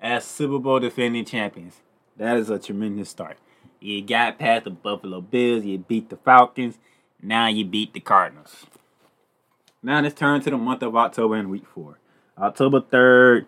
as 0.00 0.24
Super 0.24 0.58
Bowl 0.58 0.80
defending 0.80 1.24
champions. 1.24 1.82
That 2.16 2.36
is 2.38 2.48
a 2.48 2.58
tremendous 2.58 3.10
start. 3.10 3.38
You 3.80 4.02
got 4.02 4.38
past 4.38 4.64
the 4.64 4.70
Buffalo 4.70 5.20
Bills, 5.20 5.64
you 5.64 5.78
beat 5.78 6.08
the 6.10 6.16
Falcons, 6.16 6.78
now 7.22 7.48
you 7.48 7.64
beat 7.64 7.92
the 7.92 8.00
Cardinals. 8.00 8.66
Now 9.82 10.00
let's 10.00 10.14
turn 10.14 10.40
to 10.42 10.50
the 10.50 10.58
month 10.58 10.82
of 10.82 10.96
October 10.96 11.36
and 11.36 11.50
week 11.50 11.66
4. 11.66 11.98
October 12.38 12.80
3rd, 12.80 13.46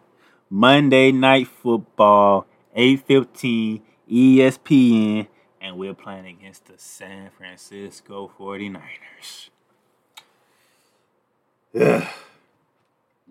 Monday 0.50 1.12
Night 1.12 1.48
Football, 1.48 2.46
8:15 2.76 3.80
ESPN 4.10 5.28
and 5.62 5.76
we're 5.76 5.94
playing 5.94 6.26
against 6.26 6.66
the 6.66 6.74
San 6.76 7.30
Francisco 7.30 8.30
49ers. 8.38 9.50
Ugh. 11.80 12.08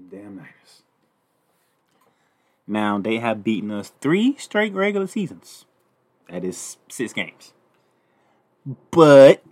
Damn 0.10 0.38
Niners. 0.38 0.84
Now, 2.66 2.98
they 2.98 3.18
have 3.18 3.44
beaten 3.44 3.70
us 3.70 3.92
three 4.00 4.36
straight 4.38 4.74
regular 4.74 5.08
seasons. 5.08 5.66
That 6.30 6.46
is 6.46 6.78
six 6.90 7.12
games. 7.12 7.54
But 8.92 9.44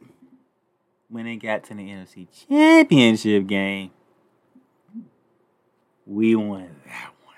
when 1.10 1.28
it 1.28 1.38
got 1.38 1.66
to 1.66 1.74
the 1.74 1.90
NFC 1.90 2.28
Championship 2.48 3.48
game, 3.48 3.92
we 6.06 6.36
won 6.36 6.78
that 6.86 7.12
one. 7.26 7.36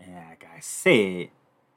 And 0.00 0.14
like 0.14 0.46
I 0.56 0.60
said, 0.60 1.28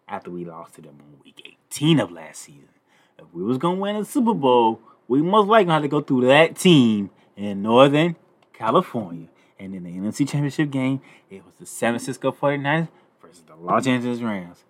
after 0.08 0.30
we 0.30 0.46
lost 0.46 0.76
to 0.76 0.82
them 0.82 0.98
on 1.00 1.20
week 1.24 1.42
18 1.72 2.00
of 2.00 2.12
last 2.12 2.42
season. 2.42 2.70
If 3.18 3.26
we 3.34 3.44
was 3.44 3.58
gonna 3.58 3.80
win 3.80 3.96
a 3.96 4.06
Super 4.06 4.34
Bowl, 4.34 4.80
we 5.08 5.22
most 5.22 5.48
likely 5.48 5.72
had 5.72 5.82
to 5.82 5.88
go 5.88 6.02
through 6.02 6.28
that 6.28 6.56
team 6.56 7.10
in 7.36 7.62
Northern 7.62 8.16
California. 8.54 9.28
And 9.58 9.74
in 9.74 9.84
the 9.84 9.92
NFC 9.92 10.28
Championship 10.28 10.70
game, 10.70 11.02
it 11.30 11.44
was 11.46 11.54
the 11.60 11.66
San 11.66 11.94
Francisco 11.94 12.32
49ers 12.32 12.90
versus 13.22 13.44
the 13.48 13.56
Los 13.56 13.88
Angeles 13.88 14.20
Rams. 14.20 14.64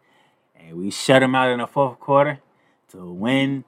And 0.56 0.78
we 0.78 0.92
shut 0.92 1.22
them 1.22 1.36
out 1.36 1.50
in 1.50 1.60
the 1.60 1.68
fourth 1.68 2.00
quarter 2.00 2.40
to 2.90 3.12
win 3.12 3.64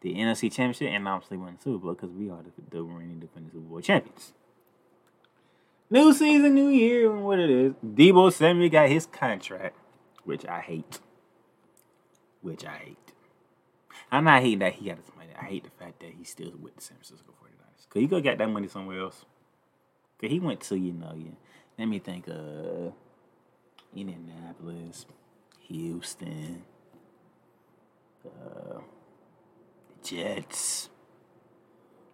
the 0.00 0.14
NFC 0.14 0.52
Championship 0.52 0.88
and 0.88 1.06
obviously 1.08 1.36
win 1.36 1.56
the 1.56 1.62
Super 1.62 1.78
Bowl 1.78 1.94
because 1.94 2.10
we 2.10 2.30
are 2.30 2.38
the, 2.42 2.76
the 2.76 2.82
reigning 2.82 3.20
defending 3.20 3.50
Super 3.50 3.68
Bowl 3.68 3.80
champions. 3.80 4.32
New 5.90 6.12
season, 6.14 6.54
new 6.54 6.68
year, 6.68 7.10
and 7.10 7.24
what 7.24 7.40
it 7.40 7.50
is. 7.50 7.72
Deebo 7.84 8.32
Samuel 8.32 8.70
got 8.70 8.88
his 8.88 9.06
contract, 9.06 9.76
which 10.24 10.46
I 10.46 10.60
hate 10.60 11.00
which 12.42 12.64
I 12.64 12.76
hate. 12.76 13.12
I'm 14.12 14.24
not 14.24 14.42
hating 14.42 14.60
that 14.60 14.74
he 14.74 14.86
got 14.86 14.98
his 14.98 15.10
money. 15.16 15.30
I 15.40 15.44
hate 15.44 15.64
the 15.64 15.70
fact 15.70 16.00
that 16.00 16.10
he's 16.16 16.30
still 16.30 16.52
with 16.60 16.76
the 16.76 16.82
San 16.82 16.96
Francisco 16.96 17.32
49ers. 17.32 17.88
Could 17.88 18.02
he 18.02 18.08
go 18.08 18.20
get 18.20 18.38
that 18.38 18.48
money 18.48 18.68
somewhere 18.68 19.00
else. 19.00 19.24
Because 20.18 20.32
he 20.32 20.40
went 20.40 20.60
to, 20.62 20.78
you 20.78 20.92
know, 20.92 21.14
yeah. 21.16 21.30
Let 21.78 21.86
me 21.86 21.98
think, 21.98 22.28
uh, 22.28 22.90
Indianapolis, 23.94 25.06
Houston, 25.68 26.62
uh, 28.24 28.80
Jets, 30.02 30.90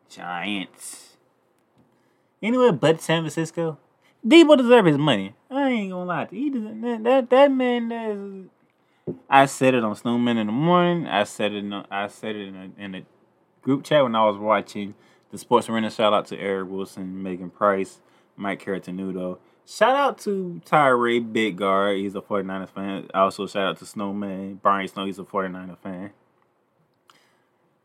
Giants. 0.09 1.17
Anywhere 2.43 2.73
but 2.73 3.01
San 3.01 3.23
Francisco. 3.23 3.79
Deebo 4.27 4.57
deserves 4.57 4.89
his 4.89 4.99
money. 4.99 5.35
I 5.51 5.69
ain't 5.71 5.93
gonna 5.93 6.05
lie 6.05 6.25
to 6.27 6.37
you. 6.37 6.45
He 6.45 6.51
doesn't, 6.51 6.81
that, 6.83 7.05
that 7.05 7.31
that 7.31 7.53
man 7.53 7.89
does. 7.89 8.51
I 9.31 9.47
said 9.47 9.75
it 9.75 9.85
on 9.85 9.95
Snowman 9.95 10.37
in 10.37 10.47
the 10.47 10.53
morning. 10.53 11.07
I 11.07 11.25
said 11.25 11.53
it. 11.53 11.59
In, 11.59 11.73
I 11.73 12.09
said 12.09 12.35
it 12.35 12.49
in 12.49 12.57
a, 12.57 12.83
in 12.83 12.95
a 12.97 13.03
group 13.63 13.85
chat 13.85 14.03
when 14.03 14.17
I 14.17 14.25
was 14.25 14.37
watching 14.37 14.95
the 15.31 15.39
Sports 15.39 15.69
Arena. 15.69 15.91
Shout 15.91 16.13
out 16.13 16.27
to 16.27 16.39
Eric 16.39 16.69
Wilson, 16.69 17.23
Megan 17.23 17.51
Price, 17.51 18.01
Mike 18.37 18.65
Caratanudo. 18.65 19.39
Shout 19.65 19.97
out 19.97 20.19
to 20.19 20.61
Tyree 20.65 21.21
Big 21.21 21.57
Guard. 21.57 21.99
He's 21.99 22.15
a 22.15 22.21
49ers 22.21 22.71
fan. 22.71 23.09
Also, 23.15 23.47
shout 23.47 23.69
out 23.69 23.79
to 23.79 23.87
Snowman, 23.87 24.61
Brian 24.63 24.89
Snow. 24.89 25.07
He's 25.07 25.19
a 25.19 25.25
49er 25.25 25.79
fan. 25.79 26.11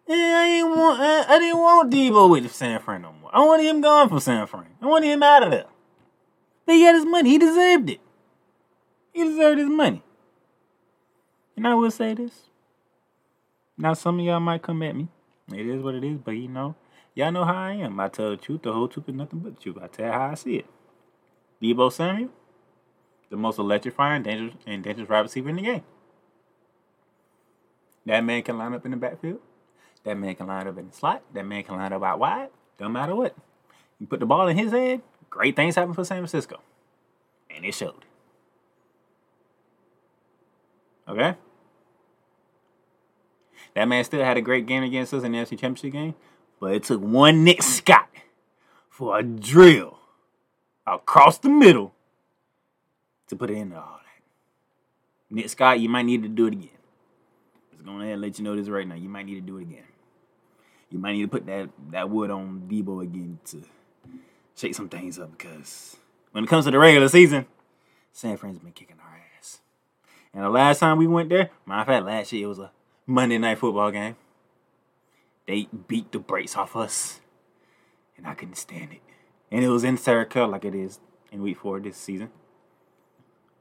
Yeah, 0.07 0.15
I 0.39 0.47
didn't 0.47 0.71
want 0.71 0.99
I, 0.99 1.39
didn't 1.39 1.57
want 1.59 1.93
Deebo 1.93 2.29
with 2.29 2.53
San 2.53 2.81
Fran 2.81 3.03
no 3.03 3.13
more. 3.13 3.29
I 3.33 3.45
wanted 3.45 3.65
him 3.65 3.81
gone 3.81 4.09
from 4.09 4.19
San 4.19 4.45
Fran. 4.47 4.65
I 4.81 4.85
wanted 4.87 5.07
him 5.07 5.23
out 5.23 5.43
of 5.43 5.51
there. 5.51 5.65
But 6.65 6.75
he 6.75 6.83
got 6.83 6.95
his 6.95 7.05
money. 7.05 7.29
He 7.29 7.37
deserved 7.37 7.89
it. 7.91 8.01
He 9.13 9.23
deserved 9.23 9.59
his 9.59 9.69
money. 9.69 10.03
And 11.61 11.67
I 11.67 11.75
will 11.75 11.91
say 11.91 12.15
this. 12.15 12.49
Now 13.77 13.93
some 13.93 14.19
of 14.19 14.25
y'all 14.25 14.39
might 14.39 14.63
come 14.63 14.81
at 14.81 14.95
me. 14.95 15.09
It 15.53 15.67
is 15.67 15.83
what 15.83 15.93
it 15.93 16.03
is, 16.03 16.17
but 16.17 16.31
you 16.31 16.47
know, 16.47 16.73
y'all 17.13 17.31
know 17.31 17.45
how 17.45 17.53
I 17.53 17.73
am. 17.73 17.99
I 17.99 18.07
tell 18.07 18.31
the 18.31 18.37
truth, 18.37 18.63
the 18.63 18.73
whole 18.73 18.87
truth, 18.87 19.07
and 19.09 19.17
nothing 19.19 19.37
but 19.37 19.57
the 19.57 19.61
truth. 19.61 19.77
I 19.79 19.85
tell 19.85 20.11
how 20.11 20.31
I 20.31 20.33
see 20.33 20.55
it. 20.55 20.65
Deebo 21.61 21.91
Samuel, 21.91 22.31
the 23.29 23.37
most 23.37 23.59
electrifying, 23.59 24.23
dangerous, 24.23 24.55
and 24.65 24.83
dangerous 24.83 25.07
wide 25.07 25.19
receiver 25.19 25.49
in 25.49 25.57
the 25.57 25.61
game. 25.61 25.83
That 28.07 28.21
man 28.21 28.41
can 28.41 28.57
line 28.57 28.73
up 28.73 28.83
in 28.83 28.89
the 28.89 28.97
backfield. 28.97 29.41
That 30.03 30.17
man 30.17 30.33
can 30.33 30.47
line 30.47 30.67
up 30.67 30.79
in 30.79 30.87
the 30.87 30.95
slot. 30.95 31.21
That 31.31 31.45
man 31.45 31.61
can 31.61 31.75
line 31.75 31.93
up 31.93 32.01
out 32.01 32.17
wide. 32.17 32.49
Don't 32.79 32.91
matter 32.91 33.15
what. 33.15 33.35
You 33.99 34.07
put 34.07 34.19
the 34.19 34.25
ball 34.25 34.47
in 34.47 34.57
his 34.57 34.71
head, 34.71 35.03
great 35.29 35.55
things 35.55 35.75
happen 35.75 35.93
for 35.93 36.05
San 36.05 36.17
Francisco. 36.17 36.59
And 37.55 37.63
it 37.63 37.75
showed. 37.75 38.03
Okay? 41.07 41.35
That 43.73 43.85
man 43.87 44.03
still 44.03 44.23
had 44.23 44.37
a 44.37 44.41
great 44.41 44.65
game 44.65 44.83
against 44.83 45.13
us 45.13 45.23
in 45.23 45.31
the 45.31 45.37
NFC 45.37 45.51
Championship 45.51 45.93
game, 45.93 46.15
but 46.59 46.73
it 46.73 46.83
took 46.83 47.01
one 47.01 47.43
Nick 47.43 47.63
Scott 47.63 48.09
for 48.89 49.17
a 49.17 49.23
drill 49.23 49.97
across 50.85 51.37
the 51.37 51.49
middle 51.49 51.93
to 53.27 53.35
put 53.35 53.49
it 53.49 53.55
into 53.55 53.77
all 53.77 53.99
that. 54.03 55.33
Nick 55.33 55.49
Scott, 55.49 55.79
you 55.79 55.87
might 55.87 56.03
need 56.03 56.23
to 56.23 56.29
do 56.29 56.47
it 56.47 56.53
again. 56.53 56.69
Just 57.71 57.85
going 57.85 58.01
ahead 58.01 58.13
and 58.13 58.21
let 58.21 58.37
you 58.37 58.43
know 58.43 58.55
this 58.55 58.67
right 58.67 58.87
now. 58.87 58.95
You 58.95 59.07
might 59.07 59.25
need 59.25 59.35
to 59.35 59.41
do 59.41 59.57
it 59.57 59.61
again. 59.63 59.85
You 60.89 60.99
might 60.99 61.13
need 61.13 61.21
to 61.21 61.27
put 61.29 61.45
that, 61.45 61.69
that 61.91 62.09
wood 62.09 62.29
on 62.29 62.67
Deebo 62.69 63.01
again 63.01 63.39
to 63.45 63.63
shake 64.55 64.75
some 64.75 64.89
things 64.89 65.17
up 65.17 65.31
because 65.31 65.95
when 66.31 66.43
it 66.43 66.47
comes 66.47 66.65
to 66.65 66.71
the 66.71 66.77
regular 66.77 67.07
season, 67.07 67.45
San 68.11 68.35
Fran's 68.35 68.59
been 68.59 68.73
kicking 68.73 68.97
our 69.01 69.21
ass. 69.37 69.61
And 70.33 70.43
the 70.43 70.49
last 70.49 70.79
time 70.79 70.97
we 70.97 71.07
went 71.07 71.29
there, 71.29 71.49
matter 71.65 71.81
of 71.81 71.87
fact, 71.87 72.05
last 72.05 72.33
year 72.33 72.43
it 72.43 72.47
was 72.47 72.59
a 72.59 72.71
Monday 73.11 73.37
night 73.37 73.59
football 73.59 73.91
game. 73.91 74.15
They 75.45 75.67
beat 75.87 76.13
the 76.13 76.19
brakes 76.19 76.55
off 76.55 76.77
us. 76.77 77.19
And 78.15 78.25
I 78.25 78.33
couldn't 78.35 78.55
stand 78.55 78.93
it. 78.93 79.01
And 79.51 79.63
it 79.65 79.69
was 79.69 79.83
in 79.83 79.97
Sarah 79.97 80.47
like 80.47 80.63
it 80.63 80.73
is 80.73 80.99
in 81.31 81.41
week 81.41 81.57
four 81.59 81.79
this 81.81 81.97
season. 81.97 82.29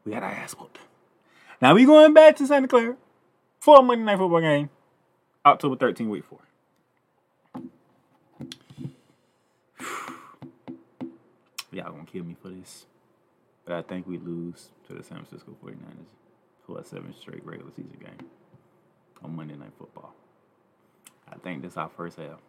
We 0.04 0.12
got 0.12 0.22
our 0.22 0.30
ass 0.30 0.52
whooped. 0.52 0.78
Now 1.60 1.74
we 1.74 1.84
going 1.84 2.14
back 2.14 2.36
to 2.36 2.46
Santa 2.46 2.68
Clara 2.68 2.96
for 3.58 3.80
a 3.80 3.82
Monday 3.82 4.04
night 4.04 4.18
football 4.18 4.40
game. 4.40 4.70
October 5.44 5.74
13, 5.74 6.08
week 6.08 6.24
four. 6.24 6.38
Y'all 11.72 11.90
gonna 11.90 12.04
kill 12.06 12.24
me 12.24 12.36
for 12.40 12.50
this. 12.50 12.86
But 13.64 13.74
I 13.74 13.82
think 13.82 14.06
we 14.06 14.18
lose 14.18 14.68
to 14.86 14.94
the 14.94 15.02
San 15.02 15.24
Francisco 15.24 15.56
49ers 15.64 16.06
for 16.64 16.78
a 16.78 16.84
seven 16.84 17.12
straight 17.18 17.44
regular 17.44 17.72
season 17.74 17.98
game 18.00 18.28
on 19.22 19.36
Monday 19.36 19.56
Night 19.56 19.72
Football. 19.78 20.14
I 21.30 21.36
think 21.36 21.62
this 21.62 21.72
is 21.72 21.76
our 21.76 21.90
first 21.96 22.18
L. 22.18 22.40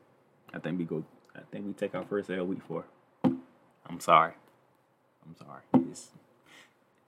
I 0.53 0.59
think 0.59 0.79
we 0.79 0.85
go. 0.85 1.03
I 1.35 1.41
think 1.51 1.65
we 1.65 1.73
take 1.73 1.95
our 1.95 2.03
first 2.03 2.29
L 2.29 2.45
week 2.45 2.61
four. 2.67 2.85
I'm 3.23 3.99
sorry. 3.99 4.33
I'm 5.25 5.35
sorry. 5.35 5.61
It's 5.89 6.09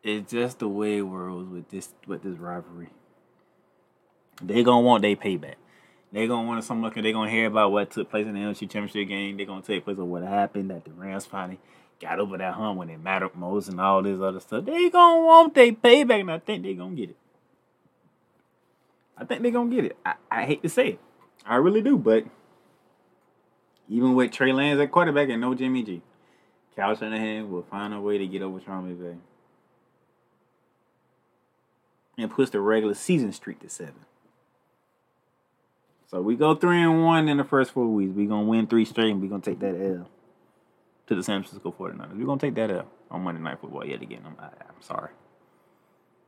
it's 0.03 0.31
just 0.31 0.59
the 0.59 0.67
way 0.67 0.97
it 0.97 1.01
works 1.01 1.47
with 1.49 1.69
this 1.69 1.89
with 2.07 2.23
this 2.23 2.37
rivalry. 2.37 2.89
They 4.41 4.63
gonna 4.63 4.81
want 4.81 5.01
their 5.01 5.15
payback. 5.15 5.55
They 6.11 6.27
gonna 6.27 6.47
want 6.47 6.63
some 6.63 6.81
look. 6.81 6.95
They 6.95 7.11
gonna 7.11 7.31
hear 7.31 7.47
about 7.47 7.71
what 7.71 7.91
took 7.91 8.09
place 8.09 8.27
in 8.27 8.33
the 8.33 8.39
NFC 8.39 8.69
Championship 8.69 9.07
game. 9.07 9.37
They 9.37 9.45
gonna 9.45 9.61
take 9.61 9.83
place 9.83 9.97
of 9.97 10.05
what 10.05 10.23
happened 10.23 10.69
that 10.69 10.85
the 10.85 10.91
Rams 10.91 11.25
finally 11.25 11.59
got 11.99 12.19
over 12.19 12.37
that 12.37 12.53
hump 12.53 12.77
when 12.77 12.89
it 12.89 13.01
mattered 13.01 13.35
most 13.35 13.69
and 13.69 13.79
all 13.79 14.01
this 14.03 14.19
other 14.19 14.39
stuff. 14.39 14.65
They 14.65 14.89
gonna 14.89 15.25
want 15.25 15.55
their 15.55 15.71
payback, 15.71 16.19
and 16.21 16.31
I 16.31 16.39
think 16.39 16.63
they 16.63 16.73
gonna 16.73 16.95
get 16.95 17.11
it. 17.11 17.17
I 19.17 19.25
think 19.25 19.41
they're 19.41 19.51
gonna 19.51 19.73
get 19.73 19.85
it. 19.85 19.97
I, 20.05 20.15
I 20.31 20.45
hate 20.45 20.63
to 20.63 20.69
say 20.69 20.87
it, 20.89 20.99
I 21.45 21.55
really 21.57 21.81
do, 21.81 21.97
but 21.97 22.25
even 23.89 24.15
with 24.15 24.31
Trey 24.31 24.53
Lance 24.53 24.79
at 24.79 24.91
quarterback 24.91 25.29
and 25.29 25.41
no 25.41 25.53
Jimmy 25.53 25.83
G, 25.83 26.01
Kyle 26.75 26.95
Shanahan 26.95 27.51
will 27.51 27.63
find 27.63 27.93
a 27.93 28.01
way 28.01 28.17
to 28.17 28.27
get 28.27 28.41
over 28.41 28.59
Sean 28.59 28.89
McVay 28.89 29.17
and 32.17 32.31
push 32.31 32.49
the 32.49 32.59
regular 32.59 32.93
season 32.93 33.31
streak 33.33 33.59
to 33.59 33.69
seven. 33.69 34.05
So 36.07 36.21
we 36.21 36.35
go 36.35 36.55
three 36.55 36.81
and 36.81 37.03
one 37.03 37.27
in 37.27 37.37
the 37.37 37.43
first 37.43 37.71
four 37.71 37.87
weeks. 37.87 38.13
We're 38.15 38.29
gonna 38.29 38.47
win 38.47 38.67
three 38.67 38.85
straight 38.85 39.11
and 39.11 39.21
we're 39.21 39.29
gonna 39.29 39.41
take 39.41 39.59
that 39.59 39.75
L 39.75 40.09
to 41.07 41.15
the 41.15 41.23
San 41.23 41.41
Francisco 41.41 41.73
49ers. 41.77 42.17
We're 42.17 42.25
gonna 42.25 42.39
take 42.39 42.55
that 42.55 42.69
L 42.71 42.85
on 43.09 43.21
Monday 43.23 43.41
Night 43.41 43.59
Football 43.59 43.85
yet 43.85 44.01
again. 44.01 44.21
I'm, 44.25 44.35
I, 44.39 44.45
I'm 44.45 44.81
sorry. 44.81 45.09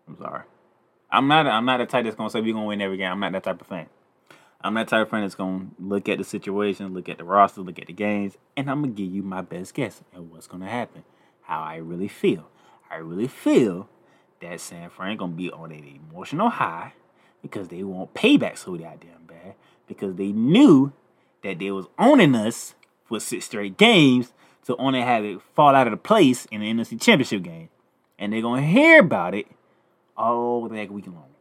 I'm 0.08 0.18
sorry. 0.18 0.44
I'm 1.12 1.28
not 1.28 1.48
I'm 1.48 1.66
not 1.66 1.78
the 1.78 1.86
type 1.86 2.04
that's 2.04 2.16
gonna 2.16 2.30
say 2.30 2.42
we're 2.42 2.54
gonna 2.54 2.66
win 2.66 2.82
every 2.82 2.98
game. 2.98 3.12
I'm 3.12 3.20
not 3.20 3.32
that 3.34 3.44
type 3.44 3.62
of 3.62 3.68
fan. 3.68 3.88
I'm 4.62 4.74
that 4.76 4.88
type 4.88 5.04
of 5.04 5.10
fan 5.10 5.22
that's 5.22 5.36
gonna 5.36 5.68
look 5.80 6.10
at 6.10 6.18
the 6.18 6.24
situation, 6.24 6.94
look 6.94 7.08
at 7.08 7.18
the 7.18 7.24
roster, 7.24 7.62
look 7.62 7.80
at 7.80 7.88
the 7.88 7.94
games, 7.94 8.38
and 8.58 8.70
I'm 8.70 8.82
gonna 8.82 8.94
give 8.94 9.12
you 9.12 9.24
my 9.24 9.42
best 9.42 9.74
guess 9.74 10.02
at 10.14 10.24
what's 10.24 10.48
gonna 10.48 10.70
happen. 10.70 11.04
How 11.44 11.62
I 11.62 11.76
really 11.76 12.08
feel. 12.08 12.50
I 12.90 12.96
really 12.98 13.28
feel 13.28 13.88
that 14.42 14.60
San 14.60 14.90
Fran 14.90 15.18
gonna 15.18 15.34
be 15.34 15.52
on 15.52 15.72
an 15.72 16.00
emotional 16.12 16.50
high 16.50 16.94
because 17.42 17.68
they 17.68 17.84
want 17.84 18.14
payback 18.14 18.58
so 18.58 18.72
goddamn 18.72 19.26
bad 19.28 19.54
because 19.88 20.16
they 20.16 20.32
knew 20.32 20.92
that 21.44 21.60
they 21.60 21.70
was 21.72 21.86
owning 22.00 22.36
us 22.36 22.74
for 23.04 23.20
six 23.20 23.46
straight 23.46 23.78
games 23.78 24.34
to 24.66 24.76
only 24.78 25.02
have 25.02 25.24
it 25.24 25.40
fall 25.54 25.76
out 25.76 25.86
of 25.86 25.92
the 25.92 25.98
place 25.98 26.46
in 26.46 26.62
the 26.62 26.74
NFC 26.74 27.00
Championship 27.00 27.44
game, 27.44 27.70
and 28.18 28.34
they're 28.34 28.42
gonna 28.42 28.66
hear 28.66 29.00
about 29.00 29.36
it 29.36 29.48
all 30.18 30.68
the 30.68 30.86
week 30.88 31.08
long. 31.08 31.36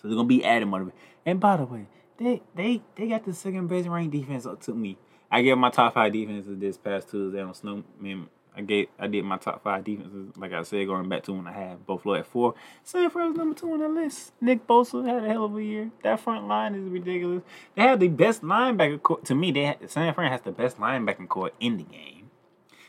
So 0.00 0.08
they're 0.08 0.16
gonna 0.16 0.28
be 0.28 0.44
adding 0.44 0.68
more. 0.68 0.92
And 1.24 1.40
by 1.40 1.56
the 1.56 1.64
way, 1.64 1.86
they 2.18 2.42
they 2.54 2.82
they 2.94 3.08
got 3.08 3.24
the 3.24 3.34
second 3.34 3.68
best 3.68 3.88
ranked 3.88 4.12
defense 4.12 4.46
up 4.46 4.60
to 4.62 4.72
me. 4.72 4.96
I 5.30 5.42
gave 5.42 5.58
my 5.58 5.70
top 5.70 5.94
five 5.94 6.12
defenses 6.12 6.58
this 6.58 6.78
past 6.78 7.10
Tuesday 7.10 7.42
on 7.42 7.52
Snow. 7.54 7.82
I, 8.02 8.20
I 8.56 8.60
gave 8.62 8.86
I 8.98 9.06
did 9.08 9.24
my 9.24 9.36
top 9.36 9.62
five 9.64 9.84
defenses, 9.84 10.36
like 10.36 10.52
I 10.52 10.62
said, 10.62 10.86
going 10.86 11.08
back 11.08 11.24
to 11.24 11.32
when 11.32 11.46
I 11.46 11.52
had 11.52 11.86
Buffalo 11.86 12.14
at 12.14 12.26
four. 12.26 12.54
San 12.84 13.10
Fran's 13.10 13.36
number 13.36 13.58
two 13.58 13.72
on 13.72 13.80
the 13.80 13.88
list. 13.88 14.32
Nick 14.40 14.66
Bosa 14.66 15.04
had 15.04 15.24
a 15.24 15.28
hell 15.28 15.44
of 15.44 15.56
a 15.56 15.62
year. 15.62 15.90
That 16.04 16.20
front 16.20 16.46
line 16.46 16.74
is 16.74 16.88
ridiculous. 16.88 17.42
They 17.74 17.82
have 17.82 18.00
the 18.00 18.08
best 18.08 18.42
linebacker 18.42 19.02
core. 19.02 19.20
To 19.22 19.34
me, 19.34 19.50
they 19.50 19.64
had, 19.64 19.90
San 19.90 20.14
Fran 20.14 20.30
has 20.30 20.42
the 20.42 20.52
best 20.52 20.78
linebacker 20.78 21.28
core 21.28 21.50
in 21.58 21.76
the 21.76 21.82
game, 21.82 22.30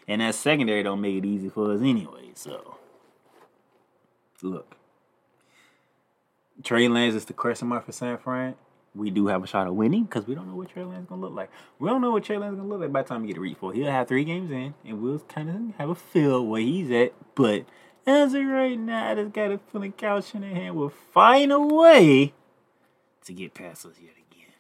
and 0.08 0.22
that 0.22 0.36
secondary 0.36 0.84
don't 0.84 1.02
make 1.02 1.16
it 1.16 1.26
easy 1.26 1.50
for 1.50 1.74
us 1.74 1.82
anyway. 1.82 2.32
So 2.36 2.77
look, 4.44 4.76
Trey 6.64 6.88
Lance 6.88 7.16
is 7.16 7.26
the 7.26 7.34
question 7.34 7.68
mark 7.68 7.86
for 7.86 7.92
San 7.92 8.18
Fran. 8.18 8.56
We 8.96 9.12
do 9.12 9.28
have 9.28 9.44
a 9.44 9.48
shot 9.48 9.68
of 9.68 9.76
winning 9.76 10.06
because 10.06 10.26
we 10.26 10.34
don't 10.34 10.48
know 10.48 10.56
what 10.56 10.70
Trey 10.70 10.84
Lance 10.84 11.04
is 11.04 11.10
gonna 11.10 11.22
look 11.22 11.34
like. 11.34 11.52
We 11.78 11.88
don't 11.88 12.02
know 12.02 12.12
what 12.12 12.24
Trey 12.24 12.38
Lance 12.38 12.54
is 12.54 12.58
gonna 12.58 12.70
look 12.70 12.82
like 12.82 12.92
by 12.92 13.04
the 13.04 13.10
time 13.10 13.22
we 13.22 13.28
get 13.28 13.36
to 13.36 13.42
reach 13.42 13.58
for. 13.58 13.74
He'll 13.74 13.92
have 13.92 14.08
three 14.08 14.24
games 14.24 14.50
in, 14.50 14.74
and 14.84 15.02
we'll 15.02 15.20
kind 15.20 15.50
of 15.50 15.76
have 15.78 15.90
a 15.90 15.96
feel 15.96 16.46
where 16.46 16.62
he's 16.62 16.90
at. 16.90 17.14
But 17.36 17.66
as 18.08 18.34
of 18.34 18.46
right 18.46 18.80
now, 18.80 19.12
I 19.12 19.16
just 19.16 19.34
got 19.34 19.52
a 19.52 19.60
feeling 19.72 19.92
Kyle 19.92 20.22
Shanahan 20.22 20.74
will 20.74 20.90
find 20.90 21.52
a 21.52 21.60
way 21.60 22.34
to 23.26 23.34
get 23.34 23.54
past 23.54 23.86
us 23.86 23.96
yet 24.02 24.14
again. 24.14 24.54